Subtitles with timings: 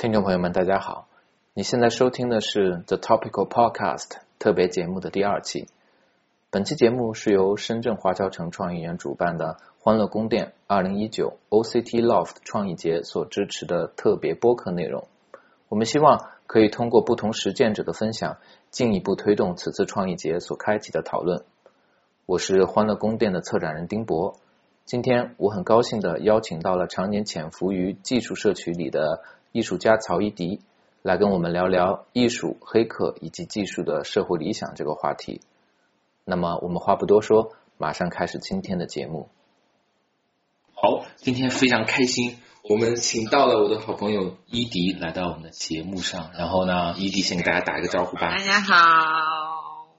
[0.00, 1.08] 听众朋友们，大家好！
[1.54, 5.66] 你现在收听的是 The Topical Podcast 特别节目的第二期。
[6.50, 15.08] 本期节目是由深圳华侨城创意园主办的欢乐宫殿二零一九 OCT Loft 创意节所支持的特别播客内容。
[15.68, 18.36] 我们希望可以通过不同实践者的分享，
[18.70, 21.42] 进一步推动此次创意节所开启的讨论。
[22.24, 24.36] 我是欢乐宫殿的策展人丁博。
[24.84, 29.24] 今天我很高兴的邀请到了常年潜伏于技术社区里的。
[29.52, 30.60] 艺术家曹一迪
[31.02, 35.40] 来跟我们聊聊艺术、黑客以及技术的社会理想这个话题。
[36.24, 39.30] 那么我们话不多说，马上开始今天的节目。
[40.74, 46.30] 好，今天非常开心，我们请到了我的好朋友伊迪来到我们的节目上。
[46.34, 48.30] 然后呢，伊迪先给大家打一个招呼吧。
[48.30, 49.96] 大家好，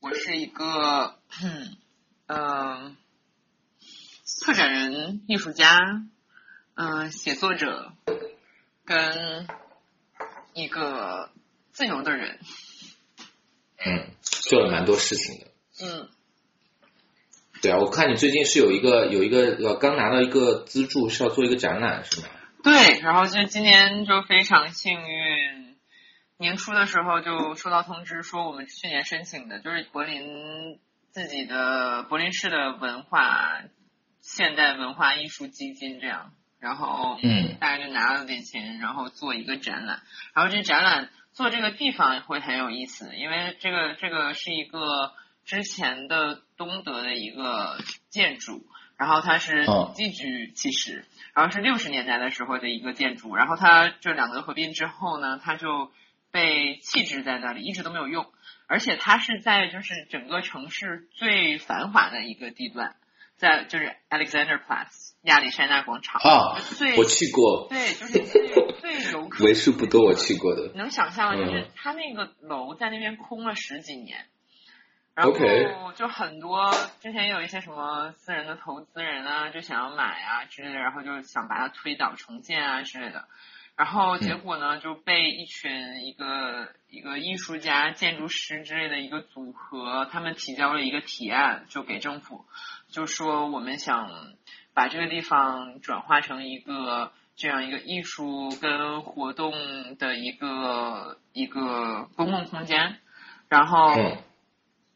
[0.00, 1.16] 我是一个
[2.26, 2.96] 嗯，
[4.24, 5.78] 策展人、艺术家，
[6.74, 7.92] 嗯，写作者。
[8.92, 9.46] 跟
[10.52, 11.30] 一个
[11.70, 12.38] 自由的人，
[13.78, 15.46] 嗯，做了蛮多事情的，
[15.80, 16.10] 嗯，
[17.62, 22.28] 对啊，我看你最近是有一个有一个呃刚拿到一个资助，是要做一个展览是吗？
[22.62, 25.74] 对，然后就今年就非常幸运，
[26.36, 30.78] 年初的时候就收到通知说我们去年申请的就是柏林
[31.12, 33.62] 自己的柏林市的文化
[34.20, 36.34] 现代文化艺术基金这样。
[36.62, 40.00] 然后，嗯，大家就拿了点钱，然后做一个展览。
[40.32, 45.12] 然后这展览做这个地方会很有意思，因为这个这个是一个
[45.44, 47.78] 之前的东德的一个
[48.10, 48.64] 建筑，
[48.96, 55.90] 然后它是寄居其实，然后是六十年代的时候的一个建筑，然后它这两个合并之后呢，它就
[56.30, 58.30] 被弃置在那里，一直都没有用，
[58.68, 62.94] 而且它是在就是整个城市最繁华的一个地段，
[63.42, 65.12] 在就是 Alexanderplatz。
[65.22, 66.20] 亚历山大广场。
[66.20, 66.58] 啊，
[66.98, 70.72] 我去过，对，就是最最有可 为数不多我去过的。
[70.74, 74.26] 能想象就是他那个楼在那边空了十几年，
[75.14, 75.32] 然后
[75.92, 83.28] 就很多之前有一些什么私人的投资人啊，就想要买啊之类的，然后就想把它推倒重建啊之类的，
[83.76, 92.44] 然后结果呢就被一群一个一个艺术家、建筑师之类的一个组合，他们提交了一个提案，就给政府，
[92.92, 94.08] 就说我们想。
[94.74, 99.52] 把这个地方转化成一个这样一个艺术跟活动
[99.98, 102.98] 的一个一个公共空间，
[103.50, 103.94] 然后，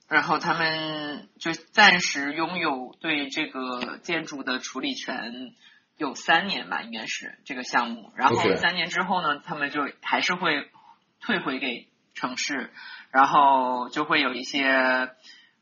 [0.08, 5.52] 然后他们就暂时拥有对这个建筑的处理权，
[5.98, 8.10] 有三年吧，应该是这个项目。
[8.16, 10.70] 然后三年之后呢，他们就还是会
[11.20, 12.72] 退回给城市，
[13.10, 15.10] 然后就会有一些。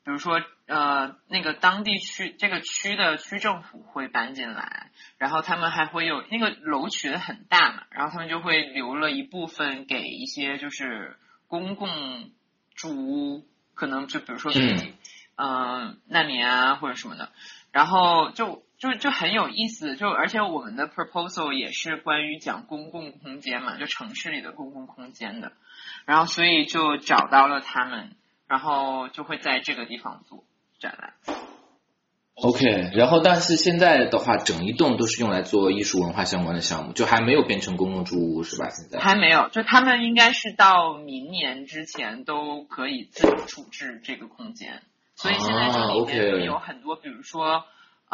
[0.07, 12.31] 比如说，呃，那个当地区这个区的区政府会搬进来，然后他们还会有那个楼群很大嘛，然后他们就会留了一部分给一些就是公共
[12.75, 14.95] 住屋，可能就比如说给
[15.37, 17.31] 嗯难民啊或者什么的，
[17.71, 25.53] 然后就就就很有意思，就而且我们的 proposal 也是关于讲公共空间嘛，就城市里的公共空间的，
[26.07, 28.17] 然后所以就找到了他们。
[28.47, 30.45] 然后就会在这个地方做
[30.85, 31.15] 展览。
[32.35, 38.69] OK，然后但是现在的话，整一栋都是用来做艺术文化相关的项目，就还没有变成公共住屋是吧？
[38.71, 44.83] 现在还没有，就他们应该是到明年之前都可以自主处置这个空间，
[45.17, 47.65] 所以现在这里面有很多，比如说。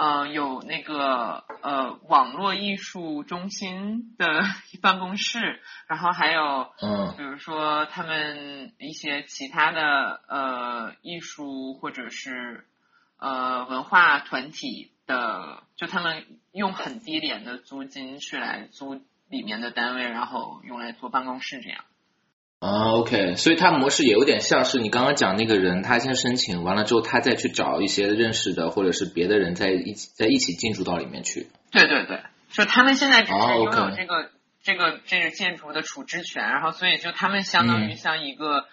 [0.02, 4.44] 嗯，有那个呃网络艺术中心的
[4.80, 12.66] 办公室，然后还有嗯，比如说他们一些其他的呃艺术或者是
[13.18, 18.94] 呃文化团体的，就他们用很低廉的租金去来租
[19.28, 21.84] 里面的单位，然后用来做办公室这样。
[22.60, 31.48] 啊，OK，所以它模式也有点像是你刚刚讲那个人，他先申请完了之后，他再去找一些认识的或者是别的人在一起在一起进驻到里面去。
[31.70, 32.20] 对对对，
[32.50, 34.30] 就他们现在只是拥有这个
[34.62, 38.66] 这个这个建筑的处置权，然后所以就他们相当于像一个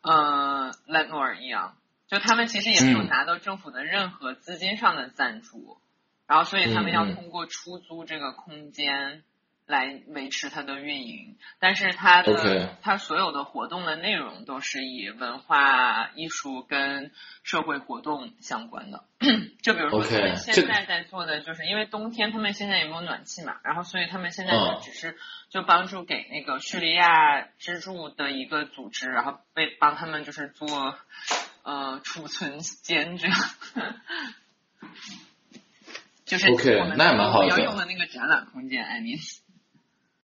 [0.00, 1.74] 呃 landlord 一样，
[2.08, 5.76] 就他们其实也没有拿到政府的任何资金上的赞助，
[6.26, 9.22] 然后所以他们要通过出租这个空间。
[9.66, 17.10] 来维持它的运营，但是它的它所有的活动的内容都是以文化艺术跟
[17.42, 19.04] 社会活动相关的。
[19.62, 25.16] 就比如说他们现在在做的，就是因为冬天他们现在也没有暖气嘛，然后所以他们现在就只是
[25.48, 30.98] 就帮助给那个叙利亚支柱的一个组织，然后被帮他们就是做
[31.62, 33.36] 呃储存间这样。
[36.26, 39.40] 就是我们那蛮好要用的那个展览空间，I mean。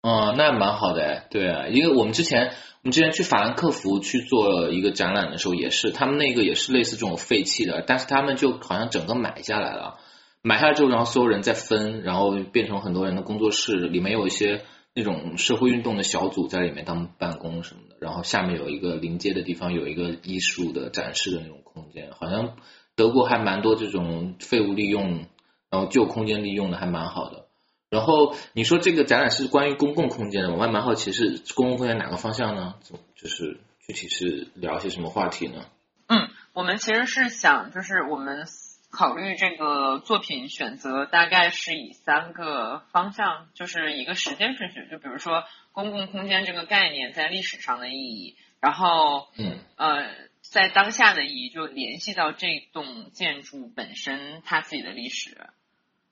[0.04, 9.98] 哦，那蛮好的哎，对啊，因为我们之前我们之前去法兰克福去做一个展览的时候，也是他们那个也是类似这种废弃的，但是他们就好像整个买下来了，
[10.42, 14.60] 买下来之后，然后所有人再分，然后变成很多人的工作室，里面有一些
[14.94, 22.56] 那种社会运动的小组在里面当办公什么的，然后下面有一个临街的地方有一个艺术的展示的那种空间，好像
[22.94, 25.24] 德国还蛮多这种废物利用，
[25.70, 27.43] 然后旧空间利用的还蛮好的。
[27.90, 32.74] 然后你说这个展览是关于公共空间的，我还蛮好奇是公共空间哪个方向呢？
[33.14, 35.66] 就是具体是聊些什么话题呢？
[36.08, 38.46] 嗯，我们其实是想，就是我们
[38.90, 50.10] 考虑这个作品选择大概是以三个方向，就是一个时间顺序，就比如说公共空间这个概念在历史上的意义，然后嗯呃
[50.42, 55.46] 在当下的意义就联系到这栋建筑本身它自己的历史，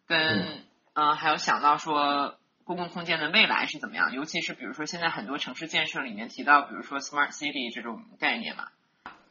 [0.06, 0.19] 跟。
[0.19, 0.58] 嗯，
[0.94, 8.69] 还有想到说公共空间的未来是怎么样，尤其是比如说现在很多城市建设里面提到，比如说 smart city 这种概念嘛。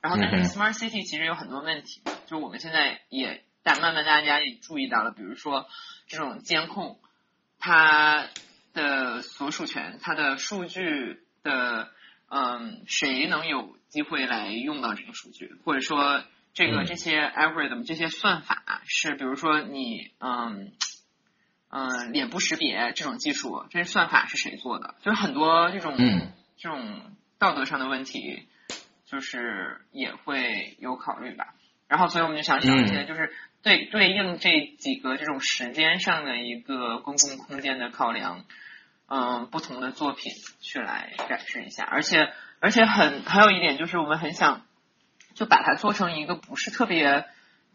[0.01, 5.67] 然后但是 smart city 其实有很多问题，就我们现在也但慢慢大家也注意到了，比如说
[6.07, 6.99] 这种监控，
[7.59, 8.27] 它
[8.73, 11.91] 的所属权、它的数据的，
[12.27, 16.23] 嗯，谁能有机会来用到这个数据，或者说
[16.53, 20.73] 这个这些 algorithm 这些算法是，比如说你嗯。
[21.73, 24.95] 嗯，脸部识别这种技术，这些算法是谁做的？
[25.01, 25.95] 就是很多这种
[26.57, 28.45] 这种道德上的问题，
[29.05, 31.53] 就是也会有考虑吧。
[31.87, 33.33] 然后，所以我们就想找一些就是
[33.63, 38.43] 对对应这几个这种时间上的一个公共空间的考量，
[39.07, 41.85] 嗯，不同的作品去来展示一下。
[41.85, 44.65] 而且，而且很还有一点就是，我们很想
[45.35, 47.25] 就把它做成一个不是特别。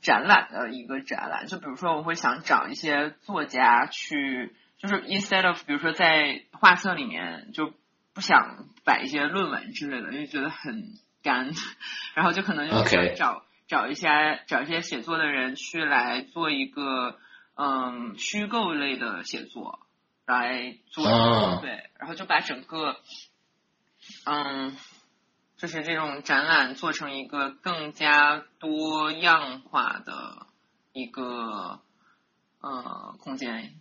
[0.02, 7.72] 展览的一个展览，就比如说，我会想找一些作家去，就是 instead of，比如说在画册里面就
[8.14, 11.50] 不想摆一些论文之类的，因为觉得很干，
[12.14, 17.18] 然后就可能就找找一些找一些写作的人去来做一个
[17.56, 19.80] 嗯虚构类的写作
[20.26, 21.04] 来做，
[21.62, 22.96] 对，然后就把整个
[24.24, 24.76] 嗯。
[25.56, 30.46] 就是这种展览做成一个更加多样化的
[30.92, 31.80] 一个
[32.60, 33.72] 呃空间。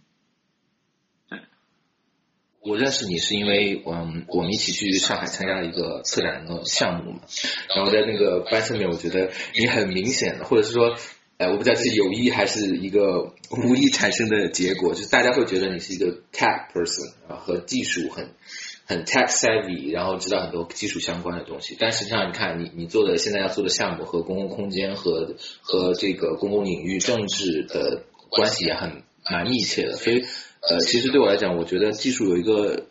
[1.28, 1.40] 对，
[2.62, 7.20] 我认识你是因为嗯我们一起去上海参加了一个策展的项目嘛，
[7.76, 10.96] 然后在那个班上面，我觉得你很明显的，或者是说，
[11.38, 18.34] 哎，我不知道是有意还是一个无意产生的结果，就是大家会觉得你是一个 tech person 啊，和技术很。
[18.88, 30.24] 很 tech savvy，然后知道很多技术相关的东西，但实际上你看你你做的现在要做的项目和公共空间和和这个公共领域政治的关系也很蛮密切的，所以
[30.62, 32.86] 呃其实对我来讲，我觉得技术有一个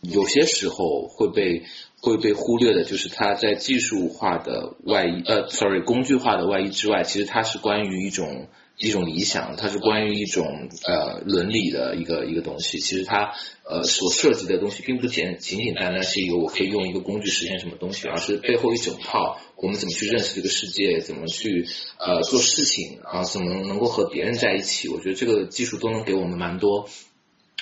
[0.00, 1.64] 有些时候会被
[2.00, 8.48] 会被忽略的，就是它在技术化的外衣呃 sorry 工具化的外衣之外，其实它是关于一种。
[8.78, 12.78] 一种理想，它是关于一种呃伦理的一个一个东西。
[12.78, 13.32] 其实它
[13.64, 21.66] 呃所涉及的东西，并不简仅简单单是一个我可以用一个工具实现什么东西，而是背后一整套我们怎么去认识这个世界，怎么去
[21.98, 24.88] 呃做事情啊，怎么能够和别人在一起。
[24.88, 26.88] 我觉得这个技术都能给我们蛮多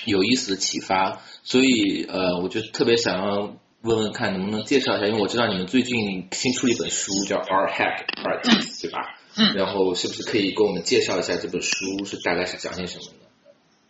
[0.03, 1.21] 有意思的启发。
[1.43, 5.07] 所以呃，我就特别想要问问看，能不能介绍一下？
[5.07, 8.41] 因为我知道你们最近新出了一本书，叫《Art Hack Art》，
[8.81, 9.17] 对吧？
[9.37, 13.19] 嗯，然后是不是可以给我们介绍一下这本书是大概是讲些什么的？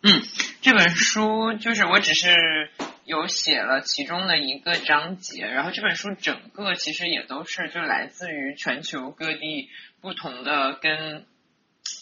[0.02, 0.22] 嗯，
[0.60, 2.68] 这本书就是我只是
[3.04, 11.24] 有写了其中的一个章节，然后这本书整个其实也都是就来自于全球各地不同的跟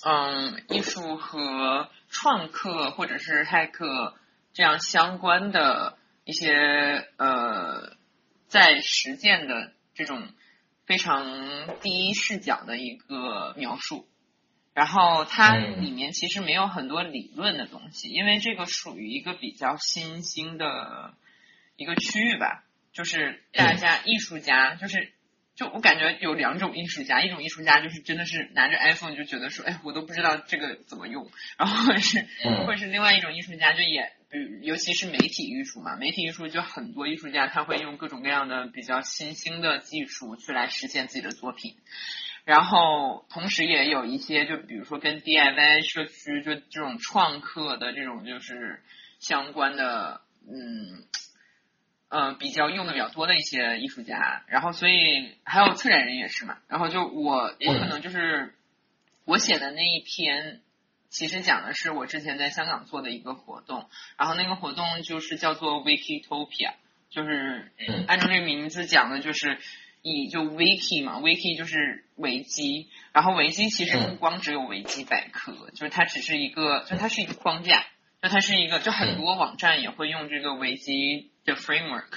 [0.06, 4.14] 嗯艺术和创客或者是骇客
[4.54, 7.92] 这样相关的一些呃
[8.48, 10.22] 在实践的这种。
[10.86, 14.06] 非常第一视角的一个描述，
[14.74, 21.14] 然后它里面其实没有很多理论的东西，因为这个属于一个比较新兴的
[21.76, 25.12] 一个区域吧，就是大家艺术家，就是
[25.54, 32.26] 就我感觉有两种艺术家，一种艺术家就是真的是拿着 iPhone 就觉得说，哎，我都不知道这个怎么用，然后或者是
[32.66, 34.12] 或者是另外一种艺术家就也。
[34.30, 41.76] 比尤其是媒体艺术嘛，媒体艺术就很多艺术家他会用各种各样的比较新兴的技术去来实现自己的作品，
[42.44, 48.82] 然后同时也有一些就比如说跟 DIY 社区就这种创客的这种就是
[49.20, 51.04] 相关的，嗯，
[52.14, 58.54] 呃比较用的比较多的一些艺术家，然后所以还有策展人也是嘛，然后就我我可能就是
[59.24, 60.60] 我写的那一篇。
[61.10, 66.72] 其实讲的是我之前在香港做的一个活动，然后那个活动就是叫做 Wikitopia，
[67.08, 67.70] 就是
[68.08, 69.60] 按照这个名字讲的，就是
[70.02, 77.86] 以就 Wiki 嘛，Wiki 就是维基，然后维基其实不光只有维基百科，就是它只是一个，就它是一个框架，
[78.24, 82.08] 就它是一个，就很多网站也会用这个维基的 framework，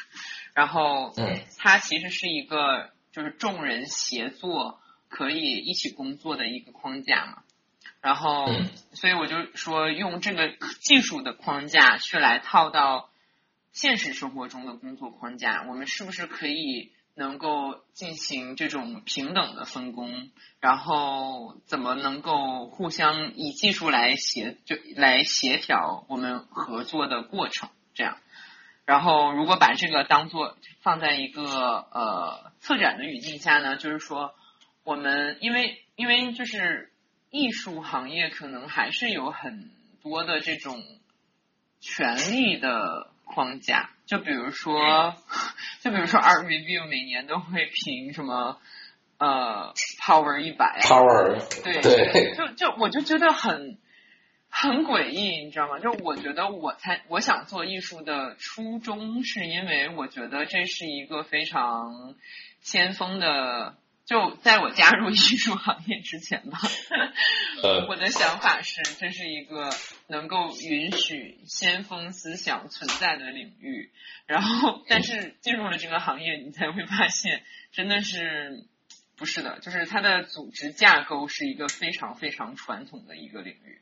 [0.53, 1.13] 然后
[1.57, 7.43] 它其实是一个就是众人协作可以一起工作的一个框架嘛。
[7.99, 8.45] 然后，
[8.93, 13.09] 所以我就说用这个技术的框架去来套到
[13.73, 20.29] 现实生活中的工作框架，我们是不是可以能够进行这种平等的分工？
[20.61, 27.69] 然后怎么能够互相以技术来协就来协调我们合作的过程？
[27.93, 28.17] 这样，
[28.85, 34.33] 然后如果把这个当做放在一个呃策展的语境下呢，就是说
[34.83, 36.93] 我们因为因为就是。
[37.29, 39.69] 艺术行业可能还是有很
[40.01, 40.81] 多的这种
[41.81, 45.15] 权力的框架，就比如说，
[45.81, 48.59] 就比如说，Art Review 每年都会评什么
[49.19, 53.77] 呃 Power 一百，Power 对对，就就我就觉得很
[54.49, 55.79] 很诡异，你知道吗？
[55.79, 62.15] 就我觉得我才我想做艺术的初衷，是因为我觉得这是一个非常
[62.61, 63.75] 先锋的。
[64.07, 66.57] 就在我加入艺术行业之前吧，
[67.89, 69.69] 我的想法是，这是一个
[70.07, 73.91] 能够允许先锋思想存在的领域。
[74.25, 78.65] 然后，但是进入了这个行业，你才会发现，真的是
[79.17, 83.81] 不是的，就是它的组织架构是一个非常非常传统的一个领域。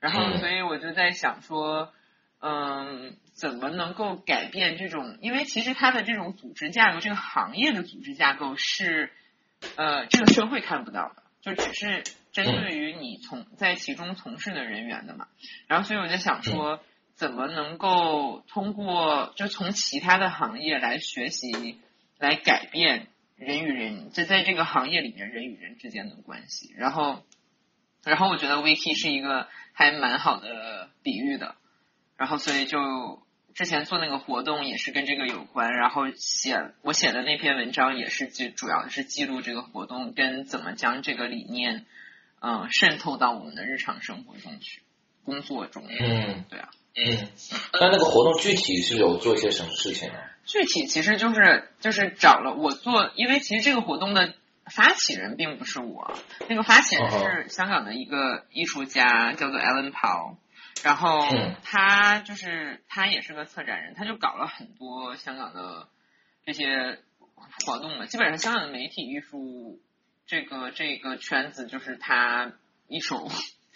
[0.00, 1.94] 然后，所以我就在想说。
[2.40, 5.18] 嗯，怎么能够改变这种？
[5.20, 9.12] 因为其实它的这种组织架构，这个行业的组织架构是，
[9.76, 15.28] 呃，这个社会看不到的，就只是针对于你从在其中从事的人员的嘛。
[15.66, 16.80] 然后，所以我在想说，
[17.14, 21.80] 怎么能够通过就从其他的行业来学习，
[22.18, 26.72] 来改变人与人就在这个行业里面人与人之间的关系。
[26.76, 27.24] 然后，
[28.04, 31.56] 然后我觉得 VT 是一个还蛮好的比喻的。
[32.16, 33.22] 然后，所以就
[33.58, 35.72] 之前做那个活动也是跟这个有关。
[35.72, 41.84] 然后写我写的那篇文章也是记，主要是记录这个活动跟怎么将这个理念，
[42.40, 44.82] 嗯，渗透到我们的日常生活中去，
[45.24, 45.82] 工作中。
[45.88, 46.68] 嗯，对啊。
[46.94, 47.28] 嗯，
[47.72, 50.14] 那那个活动具体是有做些什么事情呢？
[50.44, 54.34] 具体其实就是就是找了我做，因为其实这个活动的
[54.66, 56.16] 发起人并不是我，
[56.48, 60.36] 那个发起人是香港的一个艺术家，叫做 Alan Paul。
[60.84, 61.18] 然后
[61.64, 65.88] 他就是他也是个策展人，他就搞了很多香港的
[66.46, 67.02] 这些
[67.66, 68.06] 活动嘛。
[68.06, 69.82] 基本上香港的媒体艺术
[70.26, 72.52] 这个这个圈子就是他
[72.86, 73.28] 一手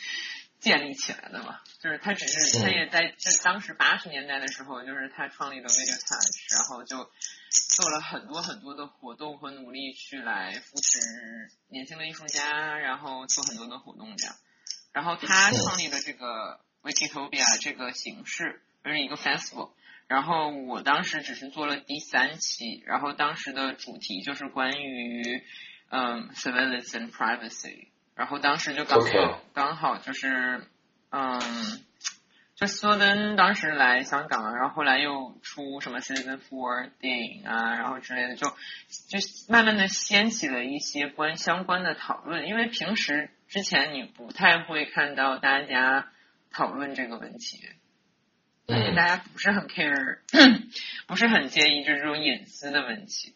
[0.61, 1.61] 建立起来的嘛。
[1.81, 7.11] 就是他只是他也在这当时八十年代的时候，就是他创立的 Video Touch，然后就
[7.77, 11.01] 做了很多很多的活动和努力去来扶持
[11.69, 14.37] 年轻的艺术家，然后做很多的活动这样。
[14.93, 16.61] 然后他创立的这个。
[16.83, 19.71] Wikitopia 这个形式就是一个 festival，
[20.09, 25.45] 然后我当时只是做了第三期，然后当时的主题就是关于
[25.91, 27.87] 嗯 surveillance and privacy，
[28.17, 30.67] 然后当时就刚好刚好就是
[31.11, 31.41] 嗯，
[32.57, 46.09] 就斯登当时来香港，然后后来又出什么 Citizen Four 电影啊，然后之类的，就就慢慢的掀起了一些关相关的讨论，因为平时之前你不太会看到大家。
[46.53, 47.69] 讨论这个问题，
[48.69, 50.19] 而且大家不是很 care，
[51.07, 53.35] 不是很介意这种隐私的问题。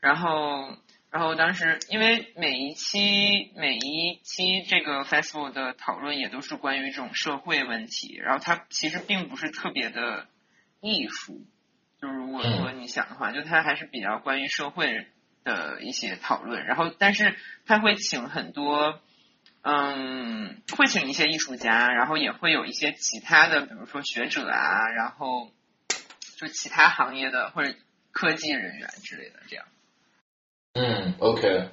[0.00, 0.76] 然后，
[1.10, 10.26] 然后当时因为每一期每一期这个 festival 的讨论也都是关于这种社会问题，然后它其实并不是特别的
[10.80, 11.46] 艺术。
[12.00, 15.06] 就如果说你想的话，就它还是比较关于社会
[15.44, 16.66] 的一些讨论。
[16.66, 19.00] 然后，但是他会请很多。
[19.68, 25.48] 嗯，会请一些艺术家，然后也会有一些其他的，比如说学者啊，然后
[26.38, 27.74] 就其他行业的或者
[28.12, 29.66] 科技人员之类的这样。
[30.74, 31.70] 嗯，OK。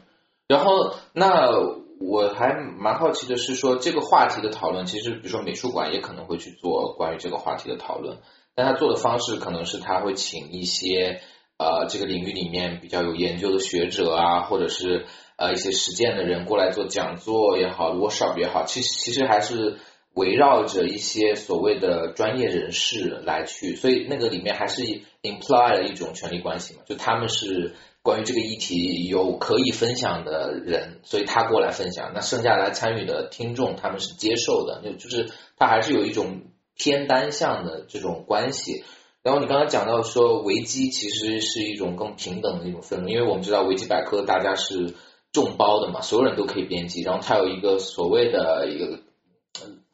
[0.47, 1.51] 然后那
[1.99, 8.21] 我还蛮好奇的是说，这个话题的讨论，其实比如说美术馆也可能会去做关于这个话题的讨论，
[8.55, 11.21] 但他做的方式可能是他会请一些
[11.57, 15.05] 呃这个领域里面比较有研究的学者啊，或者是。
[15.35, 19.79] 呃，一些实践的人过来做讲座也好，workshop 也好，其实其实还是
[20.13, 24.83] 围绕着一些所谓的专业人士来去，所以那个里面还是
[25.23, 32.11] imply 了一种权力关系嘛，就他们是关于这个议题有可以分享的人，所以他过来分享。
[32.13, 36.43] 那剩下来参与的听众，他们是接受的，就就是他还是有一种
[36.77, 38.83] 偏单向的这种关系。
[39.23, 44.95] 然后你刚才讲到说维基其实是一种更平等的一种氛围，因为我们知道维基百科大家是
[45.31, 47.03] 众包的嘛，所有人都可以编辑。
[47.03, 48.99] 然后它有一个所谓的一个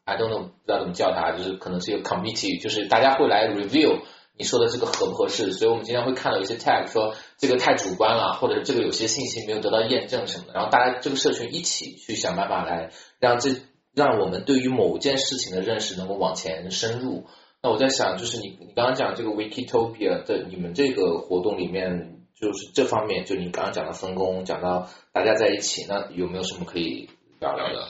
[0.04, 4.00] ，I don't know 不知道怎么叫它，就是可能是一个 committee，就是大家会来 review。
[4.36, 5.52] 你说的这个合不合适？
[5.52, 10.54] 所以我们经常会看到一些 tag 说这个太主观了，或者这个有些信息没有得到验证什么的。
[10.54, 13.50] 然后大家这个社群一起去想办法来让这
[13.94, 17.26] 让我们对于某件事情的认识能够往前深入。
[17.62, 27.88] 那我在想，就是你你刚刚讲这个 Wikitopia 的你们这个活动里面，就是这方面，就你刚刚讲的分工，讲到大家在一起，那有没有什么可以聊聊的？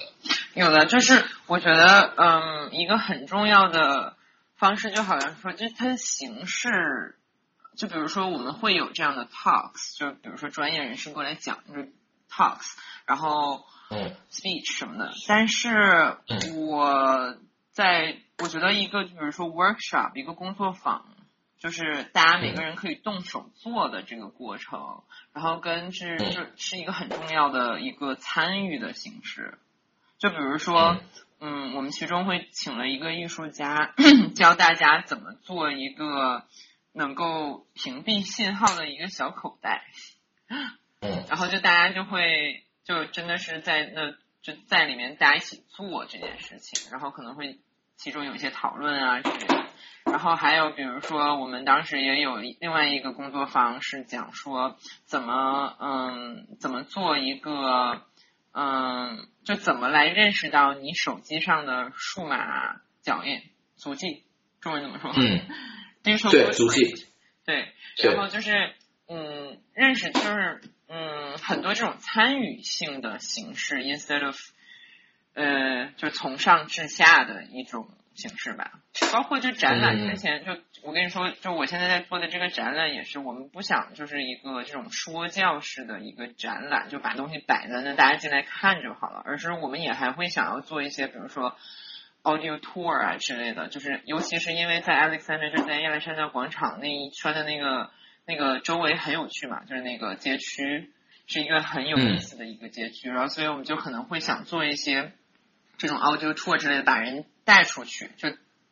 [0.55, 4.17] 有的，就是我觉得，嗯，一个很重要的。
[4.57, 7.17] 方式就好像说，就是它的形式，
[7.79, 11.81] 就比如说我们会有这样的 talks，就比如说专业人士过来讲就
[12.31, 12.75] talks，
[13.07, 15.13] 然后嗯 speech 什么的。
[15.27, 15.71] 但是
[16.59, 17.39] 我
[17.73, 21.07] 在我觉得一个，就比如说 workshop，一个工作坊，
[21.59, 29.59] 就是大家每个人可以动手做的这个过程，然后跟是就是一个很重要的一个参与的形式。
[30.19, 30.99] 就比如说。
[31.43, 33.95] 嗯，我们其中会请了一个艺术家，
[34.37, 36.45] 教大家怎么做一个
[36.93, 39.87] 能够屏蔽信号的一个小口袋。
[41.01, 44.11] 嗯， 然后就大家就会就真的是在那
[44.43, 47.59] 就在里面大家一起做这件事情，然后可能会
[48.03, 49.67] 其中有一些讨论啊之类的。
[50.07, 58.03] 然后还有比如说，我们当时也有另外一个工作坊是讲说怎么嗯怎么做一个。
[58.53, 63.41] 嗯，就怎么来认识到你手机上的数码脚印
[63.77, 64.25] 足迹？
[64.61, 65.13] 中文怎么说？
[65.15, 65.47] 嗯，
[66.03, 67.07] 对，足迹。
[67.47, 68.75] 对，然后就是
[69.07, 74.37] 嗯，认识就是嗯，很多这种参与性的形式，instead of
[75.35, 77.89] 呃，就从上至下的一种。
[78.13, 78.73] 形式吧，
[79.13, 89.23] 包括就展览之前，就我跟你说，就我现在在做的这个展览也是，我们不想就是一个这种说教式的一个展览，就把东西摆在那，大家进来看就好了。
[89.25, 91.57] 而是我们也还会想要做一些，比如说
[92.23, 97.91] audio tour 啊之类的，就是尤其是因为在 Alexander 就在亚历山大广场那一圈的那个
[98.27, 100.93] 那个周围很有趣嘛，就是那个街区
[101.27, 105.13] 是一个很有意思的一个街区，然后所以我们就可能会想做一些
[105.81, 107.27] 这种 audio tour 之类的，把人。
[107.43, 108.29] 带出去，就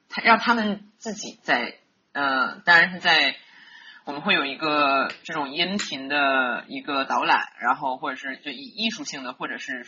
[0.08, 1.78] 他让他们自己在，
[2.12, 3.34] 呃，当然是在
[4.04, 9.84] 我们会有一个这种音频的一个导览，然后或者是就以艺术性的或者是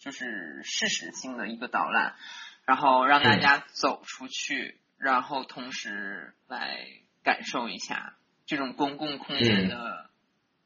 [0.00, 2.16] 就是事实性的一个导览，
[2.64, 6.84] 然后让大家走出去，然后同时来
[7.22, 10.10] 感受一下这种公共空间的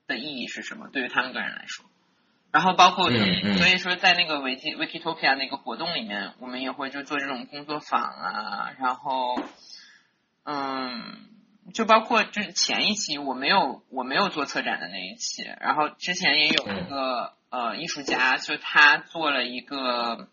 [0.06, 1.89] 的意义是什么，对于他们个人来说。
[2.52, 3.08] 然后包括，
[3.58, 9.40] 所以说在那个维基 Wikitopia 那个活动里面，我们也会就做这种工作坊啊，然后，
[10.42, 11.28] 嗯，
[11.72, 20.28] 就包括就是前一期我没有我没有做策展的那一期，然后之前也有一个呃艺术家，就他做了一个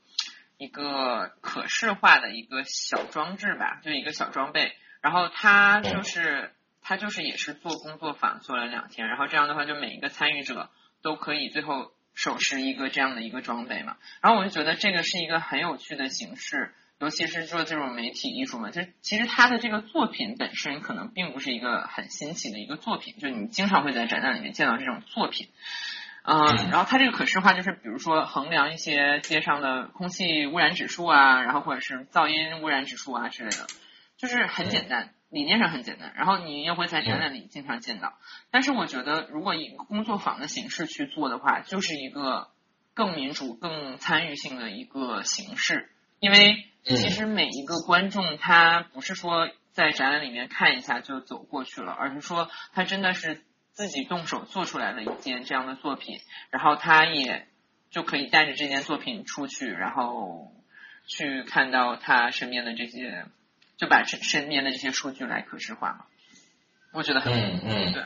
[0.57, 10.71] 一个可视化的一个小装置吧，就一个小装备，然后他就是他就是也是做工作坊做了两天，然后这样的话就每一个参与者
[11.03, 11.91] 都可以最后。
[12.17, 25.47] 手持一个这样的一个装备嘛，然后我就觉得这个是一个很有趣的形式，尤其是做这种媒体艺术嘛，就其实他的这个作品本身可能并不是一个很新奇的一个作品，就你经常会在展览里面见到这种作品，
[26.23, 33.67] 嗯，然后它这个可视化就是比如说衡量一些街上的空气污染指数啊，然后或者是噪音污染指数啊之类的，
[34.17, 35.13] 就是很简单。
[35.29, 38.17] 理念上很简单，然后你也会在展览里经常见到。
[38.49, 42.49] 但是我觉得，如果以工作坊的形式去做的话，就是一个
[42.93, 45.91] 更民主、更参与性的一个形式。
[46.19, 56.19] 因为其实每一个观众他不是说在展览里面看一下就走过去了，而是说他真的是自己动手做出来了一件这样的作品，
[56.51, 57.47] 然后他也
[57.91, 60.53] 就可以带着这件作品出去，然后
[61.05, 63.25] 去看到他身边的这些。
[63.77, 66.05] 就把身身边的这些数据来可视化嘛，
[66.91, 68.03] 我觉得很嗯嗯对，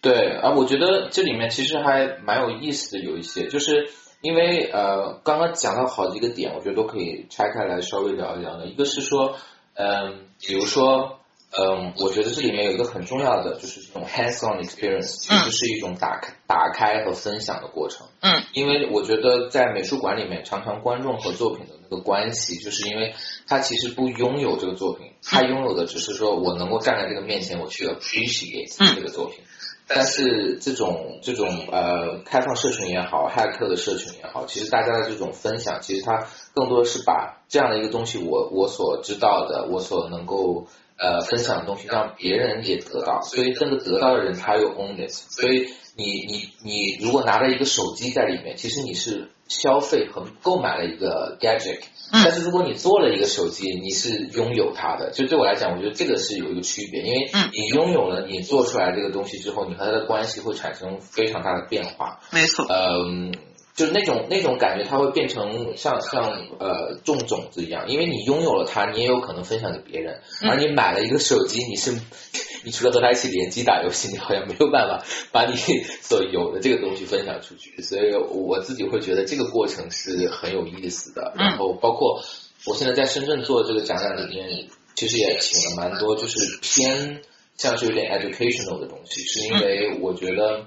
[0.00, 3.88] 对啊，我觉得这里面其实还蛮有意思的，有一些就是
[4.20, 8.66] 因为呃刚刚讲到好几个点，我觉得都可以拆开来稍微聊一聊的。
[8.66, 9.38] 一个是说，
[9.74, 11.18] 嗯，比如说。
[11.54, 18.06] 嗯，我觉得这里面有一个很重要的，就是这种 hands-on experience，其实是一种打开、打开和分享的过程。
[18.20, 23.14] 嗯，因为我觉得在美术馆里面，常常观众和作品的那个关系，就是因为
[23.46, 29.44] 他其实不拥有这个作品，他拥有的只是说我能够站在这个面前，我去 appreciate 这个作品。
[29.88, 40.68] 但是这种这种呃开放社群也好，骇客的社群也好，其实大家的这种分享，其实它更多的是把这样的一个东西，我我所知道的，我所能够
[41.02, 43.20] 呃分享的东西，让别人也得到。
[43.22, 51.80] 所以这个得到的人他有 own this，所以你你你如果拿着一个手机在里面，其实你是消费和购买了一个 gadget。
[52.12, 62.20] 但是如果你做了一个手机，你是拥有它的，就对我来讲，我觉得这个是有一个区别，因为你拥有了你做出来这个东西之后，你和它的关系会产生非常大的变化。
[62.30, 62.66] 没错。
[62.68, 63.34] 嗯。
[63.74, 70.20] 就是那种那种感觉，它会变成像像呃种种子一样，因为你拥有了它，你也有可能分享给别人。
[70.42, 71.92] 而你买了一个手机，你是
[72.64, 77.80] 你除了和他一起联机打游戏，你好像没有办法把你所有的这个东西分享出去。
[77.80, 81.32] 所以我自己会觉得这个过程是很有意思的。
[81.36, 82.22] 然后包括
[82.66, 87.22] 我现在在深圳做这个展览里面，其实也请了蛮多，就是偏
[87.56, 90.66] 像是有点 educational 的东西，是因为我觉得。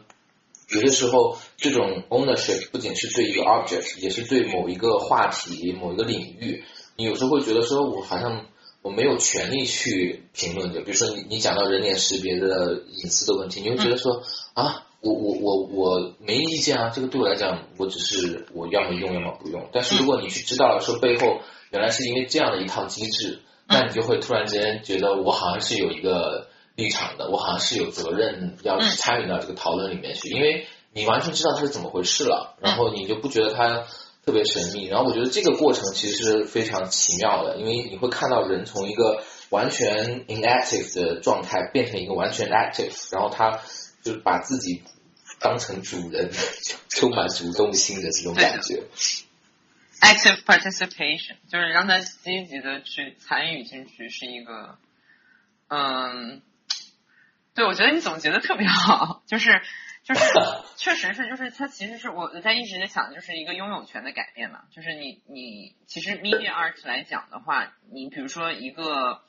[0.67, 6.63] 有些时候，这种 ownership 不仅是对一个 object，也是对某一个话题、某一个领域。
[6.95, 8.47] 你有时候会觉得说，我好像
[8.81, 10.81] 我没有权利去评论的。
[10.81, 14.23] 比如说，你你讲到人脸识别的隐私的问题，你会觉得说
[14.55, 19.69] 啊，我我我我没意见啊，这个对我来讲，我只是我要么用，要么不用。
[19.71, 26.47] 但是如果你去知道了说背后原来是因为这样的一套机制，那你就会突然间觉得我好像是有一个。
[26.75, 33.85] 立场的，我好像是有责任要去参与到这个讨论里面去，因为你完全知道它是怎么回事了，然后你就不觉得它
[34.25, 43.61] 特别神秘，然后我觉得这个过程其实是非常奇妙的，因为你会看到人从一个完全 inactive 的状态变成一个完全 active，然后他
[44.03, 44.83] 就是把自己
[45.39, 46.29] 当成主人，
[46.89, 48.83] 充满主动性的这种感觉。
[50.01, 54.77] active participation 就是让他积极的去参与进去，是一个
[55.69, 56.41] 嗯。
[57.55, 59.61] 对，我觉得你总结的特别好，就是
[60.03, 60.21] 就是
[60.75, 64.63] 确实是，就是它其实是我在一直在想，就是一个拥有权的改变嘛。
[64.71, 69.21] 就是你你其实 media art 来讲的话，你比如说一个，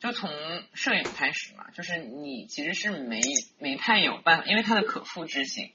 [0.00, 0.30] 就从
[0.72, 3.20] 摄影开始嘛，就是你其实是没
[3.58, 5.70] 没太有办法，因为它的可复制性，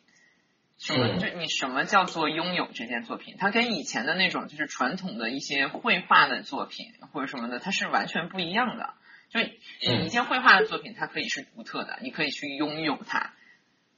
[0.79, 3.35] 什么就你什么叫做拥有这件作品？
[3.37, 8.95] 它跟以前的那种就是传统的一些绘画的作品或者什么的，它是完全不一样的。
[9.29, 13.33] 就你一件绘画的作品，它可以是独特的，你可以去拥有它。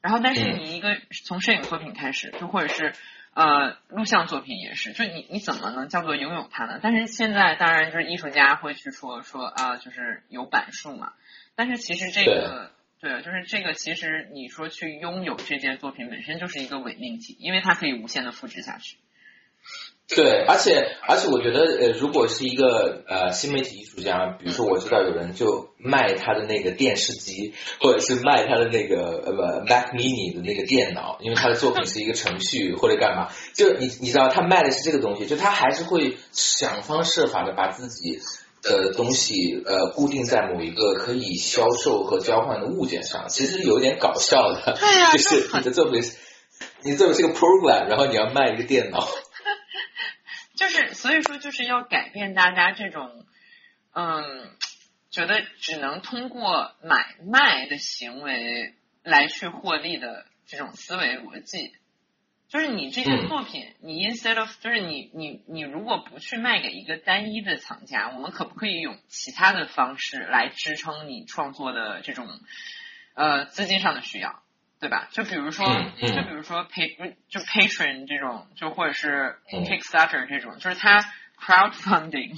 [0.02, 2.94] 然后，但是你一个从摄影作品开始，就或者是
[3.34, 6.80] 呃录像作品也是，就你你怎么能叫做拥有它呢？
[6.82, 11.14] 但是现在当然就是艺术家会去说说啊，就是有版数嘛。
[11.56, 18.98] 但是其实这个对，就是这个其实你说去拥有这件作品本身就是一个伪命题，因为它可以无限的复制下去。
[20.14, 38.20] 对，而且而且我觉得，呃，如果是一个呃新媒体艺术家，比如说我知道有人就卖他的那个电视机，或者是卖他的那个呃不 Mac Mini 的那个电脑，因为他的作品是一个程序或者干嘛，就你你知道他卖的是这个东西，就他还是会想方设法的把自己
[38.62, 44.78] 的东西呃固定在某一个可以销售和交换的物件上，其实有点搞笑的，
[45.14, 46.04] 就是你的作品，
[46.84, 49.08] 你作品是个 program，然后你要卖一个电脑。
[50.62, 53.26] 就是所以说，就是要改变大家这种，
[53.96, 54.48] 嗯，
[55.10, 61.76] 觉得只能通过买卖的行为来去获利的这种思维逻辑。
[62.48, 72.28] 就是你这些作品，你 instead of 就是你你你如果不去卖给一个单一的藏家，我们可不可以用其他的方式来支撑你创作的这种
[73.16, 74.44] 呃资金上的需要？
[74.82, 75.08] 对吧？
[75.12, 75.68] 就比如说，
[76.00, 81.06] 就比如说 pay 就 patron 这种，就或者是 Kickstarter 这种，就是它
[81.38, 82.34] crowdfunding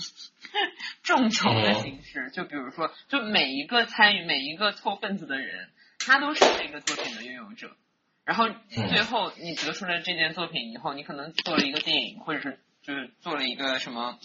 [1.04, 2.32] 众筹的形式。
[2.32, 5.70] 就比如说，就每一个参与每一个凑份子的人，
[6.06, 7.78] 他都是这个作品的拥有者。
[8.26, 14.20] 然后最后你得出了这件作品以后，你可能做了一个电影，或者是就是做了一个什么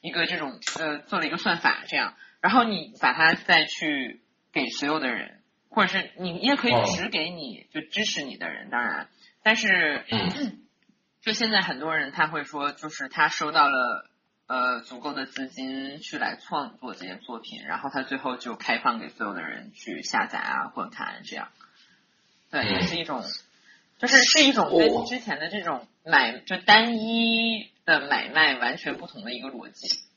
[0.00, 5.34] 一个这种呃做了一个算法这样，然后你把它再去给所有的人。
[5.70, 9.08] 或者是你也可以只给你就支持你的人，当然，
[9.42, 10.04] 但是，
[11.22, 14.08] 就现在很多人他会说，就是他收到了
[14.46, 21.48] 呃足够的资金去来创作这些作品，然后他最后就开放给所有的人去下载啊或者看这样，
[22.50, 23.22] 对，也是一种，
[23.98, 30.07] 就是是一种跟之前的这种买就单一的买卖完全不同的一个逻辑。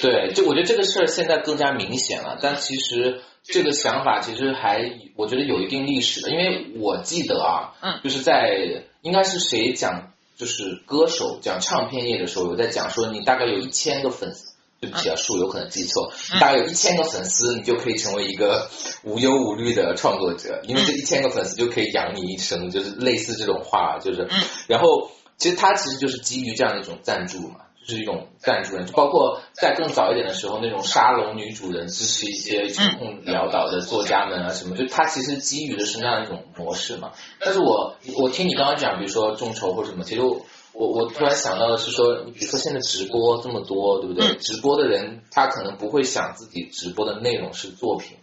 [0.00, 3.20] 对，就我觉得这个事儿现在更加明显了，但其实。
[3.50, 8.54] 这个想法其实还我觉得有一定历史的，因为我记得啊，嗯，就是在
[9.00, 18.68] 应该是谁讲，就是歌手讲唱片业的时候有在讲说，你大概有一千个粉丝对不起啊，数有可能记错，大概有一千个粉丝，你就可以成为一个
[19.02, 24.28] 无忧无虑的创作者，因为这一千个粉丝就可以养你一生，就是类似这种话，就是，
[24.66, 27.60] 然后其实他其实就是基于这样的一种赞助嘛。
[27.88, 37.12] 是一种赞助人，就包括在更早一点的时候，那种沙龙女主人支持一些穷困潦倒的作家们啊什么，就它其实基于的是那样一种模式嘛。
[37.40, 44.36] 但是我我听你刚刚讲，比如说众筹或者什么，其实我我突然想到的是说，你比如说现在直播这么多，对不对？
[44.36, 48.18] 直播的人他可能不会想自己直播的内容是作品。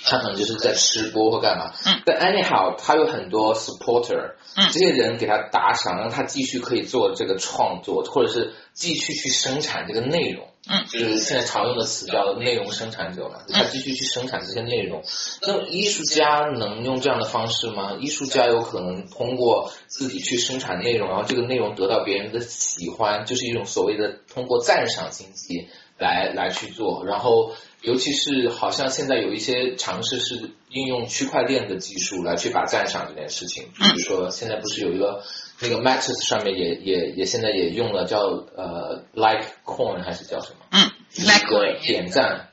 [0.00, 1.72] 嗯，他可能就是在吃播或干嘛。
[1.86, 10.46] 嗯，但 anyhow，他有很多 supporter，嗯，这些人给他打赏，让他继续可以做这个创作，或者是继续去生产这个内容。
[10.68, 15.02] 嗯，就是现在常用的词叫内容生产者嘛，他继续去生产这些内容。
[15.40, 17.96] 那艺术家能用这样的方式吗？
[17.98, 27.52] 艺术家有可能通过自己去生产内容，然后这个内容得到别人的喜欢，就是一种所谓的通过赞赏经济来来去做，然后。
[27.82, 35.22] 尤其是好像现在有一些尝试是应用区块链的技术来去把赞赏这件事情，比如说现在不是有一个
[35.60, 38.20] 那个 Max 上面也也也现在也用了叫
[38.54, 40.66] 呃 Like Coin 还是叫什么？
[40.70, 42.50] 嗯 Like Coin 点赞，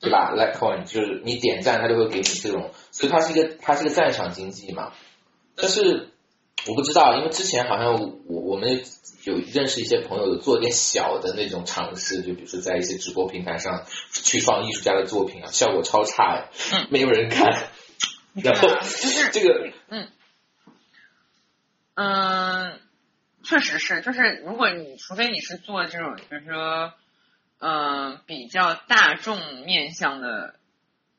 [0.00, 4.92] 对吧 Like Coin 就是你点赞，它就会给你这种，所以它是一个它是一个赞赏经济嘛。
[5.54, 6.08] 但是
[6.66, 8.82] 我不知道，因为之前好像我我们。
[9.26, 16.48] 有认识一些朋友，有做点小的那种尝试，就比如说在一些直播平台上去放艺术家的作品啊，效果超差，
[16.90, 17.70] 没有人看。
[18.40, 20.08] 然后就是这个，嗯
[21.94, 22.80] 嗯，
[23.42, 26.92] 确实是，就是如果你除非你是做这种，比如说
[27.58, 30.54] 嗯比较大众面向的，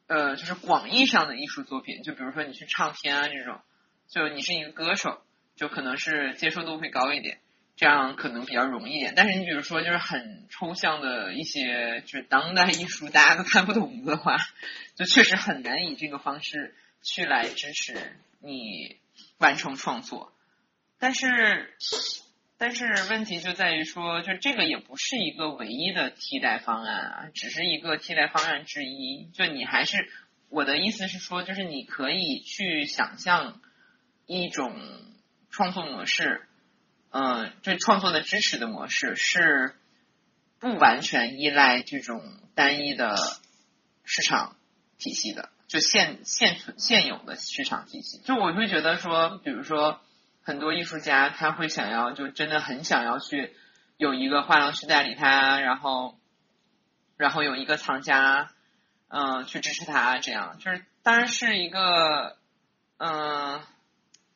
[0.07, 3.60] 呃，就是广义上的艺术作品，就比如说你去唱片啊这种，
[4.07, 5.19] 就你是一个歌手，
[5.57, 7.39] 就可能是接受度会高一点。
[7.75, 14.35] 这样可能比较容易一点，但是你比如说就是很抽象的一些就是当代艺术，大家都看不懂的话，
[14.95, 18.97] 就确实很难以这个方式去来支持你
[19.37, 20.33] 完成创作。
[20.97, 21.75] 但是，
[22.57, 29.29] 但是问题就在于说，就这个也不是一个唯一的替代方案啊，只是一个替代方案之一。
[29.35, 30.09] 就你还是
[30.49, 33.61] 我的意思是说，就是你可以去想象
[34.25, 34.73] 一种
[35.57, 36.47] 创作模式。
[37.09, 39.75] 嗯，对创作的支持的模式是
[40.59, 42.21] 不完全依赖这种
[42.53, 43.15] 单一的
[44.03, 44.55] 市场
[44.99, 48.19] 体系的，就现现存现有的市场体系。
[48.19, 49.99] 就我会觉得说，比如说
[50.43, 53.55] 很多艺术家他会想要，就真的很想要去
[53.95, 56.19] 有一个画廊去代理他，然后
[57.15, 58.51] 然后有一个藏家
[59.07, 62.37] 嗯去支持他，这样就是当然是一个
[62.97, 63.61] 嗯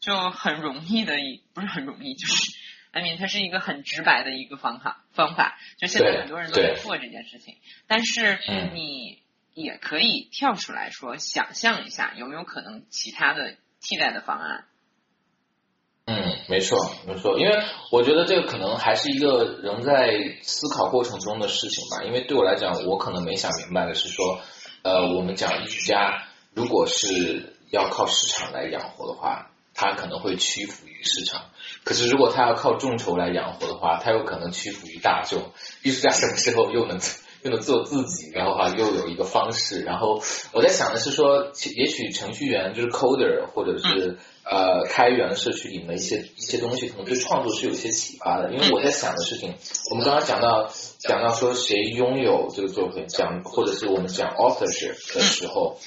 [0.01, 2.59] 就很容易的一不是很容易就是。
[2.93, 7.55] I mean，它是一个很直白的一个方法方法，就现在很多人都在做这件事情。
[7.87, 8.37] 但是
[8.73, 9.21] 你
[9.53, 14.65] 也可以跳出来说，想象一下有没有可能其他的替代的方案。
[16.03, 20.11] 嗯，没错，没错，因为我觉得这个可能还是一个仍在
[20.41, 22.03] 思考过程中的事情吧。
[22.03, 24.41] 因为对我来讲，我可能没想明白的是说，
[24.81, 31.45] 呃，我们讲艺术家如果是要靠市场来养活的话，他可能会屈服于市场。
[31.83, 35.51] 可是，如果他要靠众筹来养活的话，他有可能屈服于大众。
[35.83, 36.99] 艺术家什么时候又能
[37.41, 38.29] 又能做自己？
[38.33, 39.81] 然后哈，又有一个方式。
[39.81, 40.21] 然后
[40.53, 48.53] 我在想的是说，也许程序员就是 coder，或者是呃开源社区里面的一些一些东西，可能对创作是有一些启发的。
[48.53, 49.55] 因为我在想的事情，
[49.89, 55.79] 我们刚刚讲到讲到说谁拥有这个作品，讲或者是我们讲 authorship 的时候，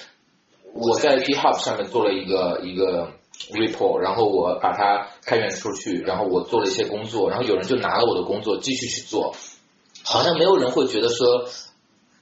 [0.72, 3.12] 我在 GitHub 上面做了一个一个。
[3.52, 9.34] report，然后我把它开源出去，然后我做了一些工作，然后有人就拿了我的工作继续去做，
[10.02, 11.48] 好像没有人会觉得说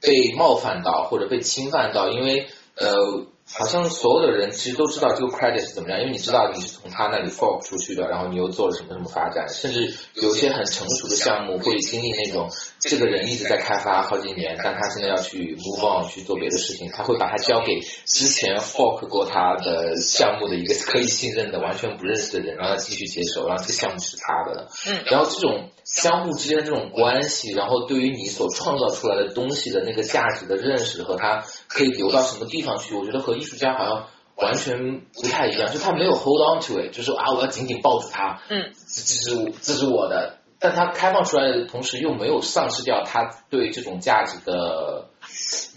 [0.01, 3.25] 被冒犯到或者被侵犯到，因为呃。
[3.45, 12.49] 好像所有的人其实都知道这个 credit 是怎么样，因为你知道你是从他那里 fork 出去的，然后你又做了什么什么发展，甚至有一些很成熟的项目会经历那种
[12.89, 24.67] 这个人一直在开发好几年，但他现在要去 move on 去做别的事情，他会把它交给之前 fork 过他的项目的一个可以信任的完全不认识的人，让他继续接手，然后这个项目是他的。
[24.87, 45.09] 嗯，然后这种相互之间的这种关系，然后对于你所创造出来的东西的那个价值的认识和他可以流到什么地方去，我觉得和艺术家好像完全不太一样，就他没有 hold on to it，就是啊，我要紧紧抱住它，嗯，这是这是我的，但他开放出来的同时又没有丧失掉他对这种价值的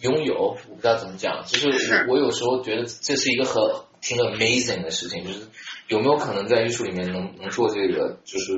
[0.00, 3.60] 拥有，我不知道怎么讲，就是我有时候觉得这是一个很
[4.00, 5.48] 挺 amazing 的事情，就是
[5.88, 8.52] 有没有可能在艺术里面能能做这个，就是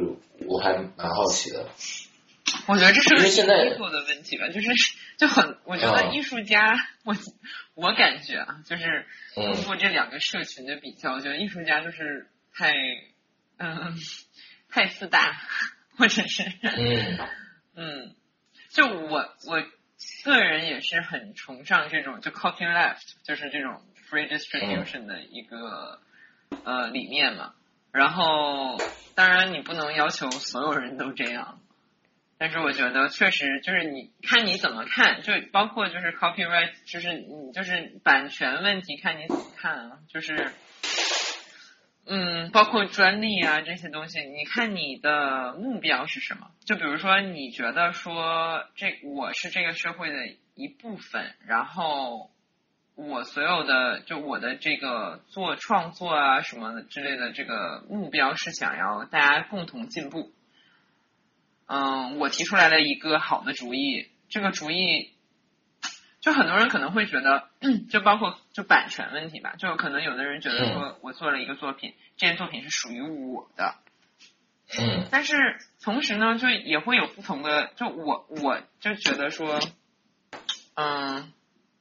[0.47, 1.67] 我还蛮好奇的。
[2.67, 4.69] 我觉得这是个现在做的问题吧，就是
[5.17, 7.17] 就很，我觉得艺术家，我
[7.75, 12.75] 我感觉啊，就是通过这两个社群的比较，我觉得艺术家就是太
[13.57, 13.97] 嗯
[14.71, 15.41] 太自大，
[15.99, 17.19] 或者是嗯
[17.77, 18.15] 嗯，
[18.71, 19.63] 就我我
[20.25, 26.01] 个人也是很崇尚这种就 copyleft，就是这种 free distribution 的一个
[26.65, 27.55] 呃理念嘛。
[27.93, 28.79] 然后
[29.15, 31.61] 当然你不能要求所有人都这样。
[32.41, 40.53] 但是我觉得确实就是你看你怎么看，就包括就是 copyright，就是你就是版权问题，看你怎么看啊，就是
[42.11, 46.51] 嗯，包括专利啊这些东西，你看你的目标是什么？
[46.65, 52.31] 就比如说你觉得说这我是这个社会的一部分，然后
[52.95, 60.33] 我所有的就我的这个做创作啊什么的之类的这个目标是想要大家共同进步。
[61.67, 65.13] 嗯，我提出来了一个好的主意，这个主意
[66.21, 67.49] 就很多人可能会觉得，
[67.91, 73.77] 就包括就版权问题吧，就可能有的人觉得说我做了一个作品，这件作品是属于我的，
[74.79, 75.37] 嗯，但是
[75.83, 79.61] 同时呢，就也会有不同的，就我我就觉得说，
[80.75, 81.33] 嗯，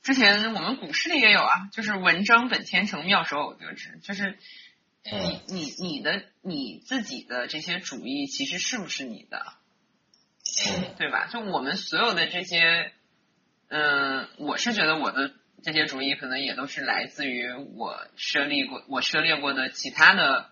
[0.04, 4.38] 之前我们股市里也有啊，就是文章本千成，妙手偶得之，就是
[5.04, 9.45] 你你你的你自己的这些主意，其实是不是你的？
[10.97, 11.28] 对吧？
[11.28, 12.91] 就我们所有的这些，
[13.69, 20.49] 嗯，我是觉得我的这些主意可能也都是来自于我涉猎过、我涉猎过的其他的，